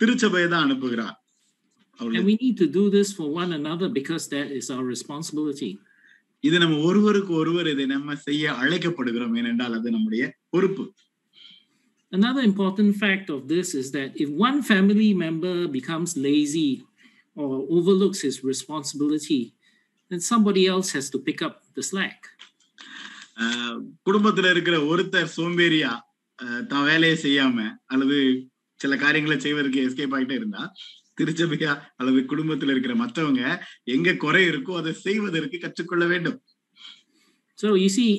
[0.00, 4.50] திருச்சபையை தான் அனுப்புகிறார் And அவருடைய we need to do this for one another because that
[4.58, 5.70] is our responsibility.
[6.47, 10.23] இது நம்ம ஒருவருக்கு ஒருவர் இதை நம்ம செய்ய அழைக்கப்படுகிறோம் ஏனென்றால் அது நம்முடைய
[10.53, 10.85] பொறுப்பு
[12.11, 16.69] Another important fact of this is that if one family member becomes lazy
[17.37, 19.39] or overlooks his responsibility,
[20.11, 22.19] then somebody else has to pick up the slack.
[24.07, 25.91] குடும்பத்துல இருக்கிற ஒருத்தர் சோம்பேறியா
[26.67, 27.57] தான் வேலையை செய்யாம
[27.93, 28.17] அல்லது
[28.79, 30.63] சில காரியங்களை செய்வதற்கு எஸ்கேப் ஆகிட்டே இருந்தா
[31.17, 33.43] திருச்சபையா அல்லது குடும்பத்துல இருக்கிற மற்றவங்க
[33.95, 36.39] எங்க குறை இருக்கோ அதை செய்வதற்கு கற்றுக்கொள்ள வேண்டும்
[37.59, 38.09] So you see,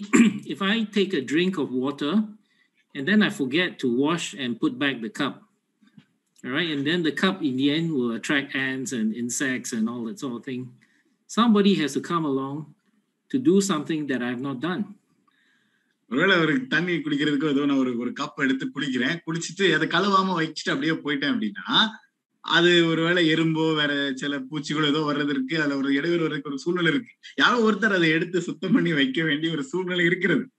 [0.47, 2.13] if I take a drink of water
[2.95, 5.35] and then I forget to wash and put back the cup,
[6.45, 9.91] all right, and then the cup in the end will attract ants and insects and
[9.91, 10.63] all that sort of thing.
[11.31, 12.57] Somebody has to come along
[13.31, 14.85] to do something that I have not done.
[16.11, 20.73] ஒருவேளை ஒரு தண்ணி குடிக்கிறதுக்கோ ஏதோ நான் ஒரு ஒரு cup எடுத்து குடிக்கிறேன் குடிச்சிட்டு அதை கழுவாம வச்சுட்டு
[20.75, 21.69] அப்படியே போயிட்டேன் அப்படின்னா
[22.47, 27.13] அது ஒருவேளை எறும்போ வேற சில பூச்சிகளோ ஏதோ வர்றதற்கு அதுல ஒரு இடையூறு வர்றதுக்கு ஒரு சூழ்நிலை இருக்கு
[27.37, 30.51] யாரோ ஒருத்தர் அதை எடுத்து சுத்தம் பண்ணி வைக்க வேண்டிய ஒரு சூழ்நிலை இருக்கிறது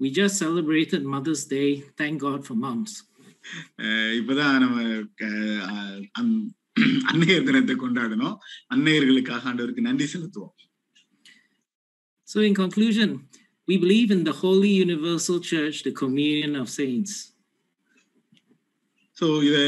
[0.00, 1.84] We just celebrated Mother's Day.
[2.00, 2.92] Thank God for moms.
[3.76, 5.26] அஹ் இப்பதான் நம்ம க-
[5.70, 6.48] அஹ் அந்-
[7.12, 8.36] அன்னையர் தினத்தை கொண்டாடணும்
[8.74, 10.54] அன்னையர்களுக்காக ஆண்டவருக்கு நன்றி செலுத்துவோம்
[12.22, 13.10] So, in conclusion,
[13.68, 17.33] we believe in the Holy Universal Church, the communion of saints.
[19.20, 19.58] So இத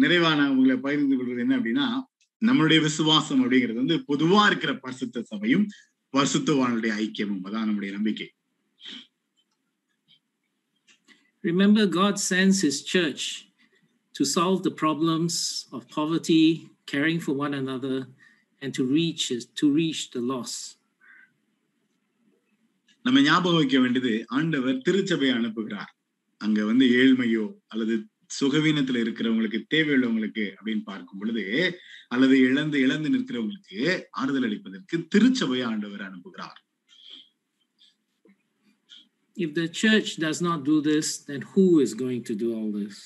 [0.00, 2.14] நிறைவா நான் உங்களை பகிர்ந்து கொள்வது என்ன அப்படின்னா
[2.46, 5.66] நம்மளுடைய விசுவாசம் அப்படிங்கிறது வந்து பொதுவா இருக்கிற பரிசுத்த சபையும்
[6.12, 7.40] பரிசுத்தவானுடைய ஐக்கியமும்.
[7.44, 8.30] அதான் நம்முடைய நம்பிக்கை.
[11.42, 13.44] Remember, God sends His church
[14.10, 15.28] to solve the problems
[15.70, 18.08] of poverty, caring for one another,
[18.60, 20.80] and to reach his- to reach the lost.
[23.02, 25.90] நம்ம ஞாபகம் வைக்க வேண்டியது ஆண்டவர் திருச்சபையை அனுப்புகிறார்.
[26.38, 28.06] அங்க வந்து ஏழ்மையோ அல்லது
[28.40, 31.44] சுகவீனத்துல இருக்கிறவங்களுக்கு தேவையுள்ளவங்களுக்கு அப்படின்னு பார்க்கும் பொழுது
[32.08, 33.80] அல்லது இழந்து இழந்து நிற்கிறவங்களுக்கு
[34.20, 36.60] ஆறுதல் அளிப்பதற்கு திருச்சபையை ஆண்டவர் அனுப்புகிறார்
[39.36, 42.98] If the church does not do this, then who is going to do all this?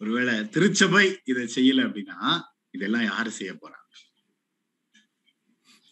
[0.00, 2.20] ஒருவேளை திருச்சபை இதை செய்யல அப்படின்னா
[2.74, 3.78] இதெல்லாம் யாரு செய்ய போறாங்க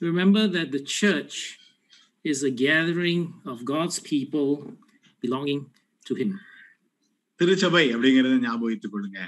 [0.03, 1.34] Remember that the church
[2.24, 4.49] is a gathering of God's people
[5.22, 5.61] belonging
[6.07, 6.30] to Him.
[7.39, 9.22] திருச்சபை அப்படிங்கறத ஞாபகம் வைத்துக் கொள்ளுங்க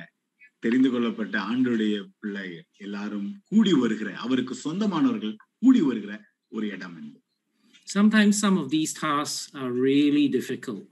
[0.63, 2.47] தெரிந்து கொள்ளப்பட்ட ஆண்டுடைய பிள்ளை
[2.77, 6.13] எல்லாரும் கூடி வருகிற அவருக்கு சொந்தமானவர்கள் கூடி வருகிற
[6.51, 7.23] ஒரு இடம் என்பது
[7.87, 10.87] Sometimes some of these tasks are really difficult.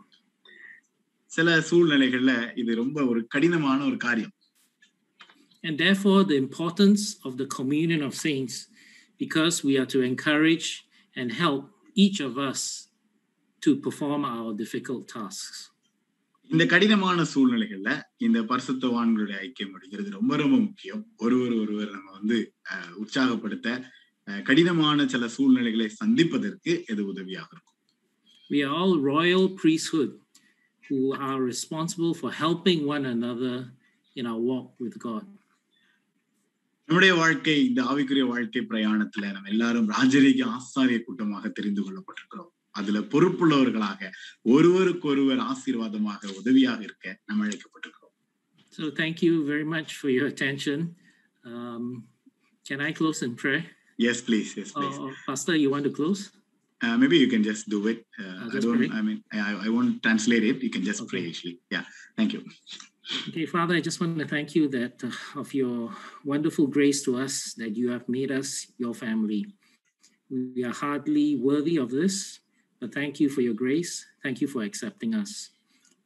[1.32, 4.34] சில சூழ்நிலைகள்ல இது ரொம்ப ஒரு கடினமான ஒரு காரியம்
[5.64, 8.56] And therefore, the importance of the communion of saints,
[9.20, 10.68] because we are to encourage
[11.16, 11.64] and help
[11.96, 12.62] each of us
[13.62, 15.58] to perform our difficult tasks.
[16.53, 17.91] இந்த கடினமான சூழ்நிலைகள்ல
[18.27, 21.03] இந்த பரிசுத்தவான்களுடைய ஐக்கியம் அப்படிங்கிறது ரொம்ப ரொம்ப முக்கியம்.
[21.17, 22.39] ஒருவர் ஒருவர் நம்ம வந்து
[23.03, 23.69] உற்சாகப்படுத்த
[24.49, 27.79] கடினமான சில சூழ்நிலைகளை சந்திப்பதற்கு இது உதவியாக இருக்கும்?
[28.53, 30.13] We are all royal priesthood
[30.89, 33.57] who are responsible for helping one another
[34.19, 35.27] in our walk with God.
[36.85, 42.53] நம்முடைய வாழ்க்கை இந்த ஆவிக்குரிய வாழ்க்கை பிரயாணத்துல நம்ம எல்லாரும் ராஜரீக ஆசாரிய கூட்டமாக தெரிந்து கொள்ளப்பட்டிருக்கிறோம்.
[42.76, 44.02] அதுல பொறுப்புள்ளவர்களாக
[44.56, 48.04] ஒருவருக்கொருவர் ஆசீர்வாதமாக உதவியாக இருக்க நம்ம அழைக்கப்பட்டிருக்கிறோம்
[48.74, 50.80] So, thank you very much for your attention.
[51.44, 51.84] Um,
[52.66, 53.62] can I close in prayer?
[54.10, 56.24] Yes please yes please Or, Pastor, you want to close?
[56.82, 58.90] Maybe you can just do it I just don't pray.
[58.98, 59.22] I mean
[59.66, 61.32] I won't translate it you can just pray Okay.
[61.32, 61.82] Actually yeah
[62.20, 62.42] thank you
[63.30, 65.10] Okay, Father, I just want to thank you that uh,
[65.42, 65.76] of your
[66.32, 68.50] wonderful grace to us that you have made us
[68.84, 69.42] your family.
[70.56, 72.16] We are hardly worthy of this,
[72.81, 74.07] but thank you for your grace.
[74.23, 75.51] Thank you for accepting us.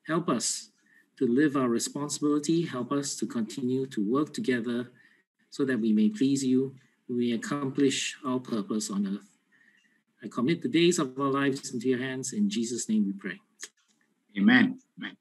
[0.07, 0.71] Help us
[1.19, 2.63] to live our responsibility.
[2.63, 4.91] Help us to continue to work together
[5.51, 6.75] so that we may please you.
[7.09, 9.31] We accomplish our purpose on earth.
[10.23, 12.33] I commit the days of our lives into your hands.
[12.33, 13.39] In Jesus' name we pray.
[14.37, 14.81] Amen.
[14.99, 15.17] Amen.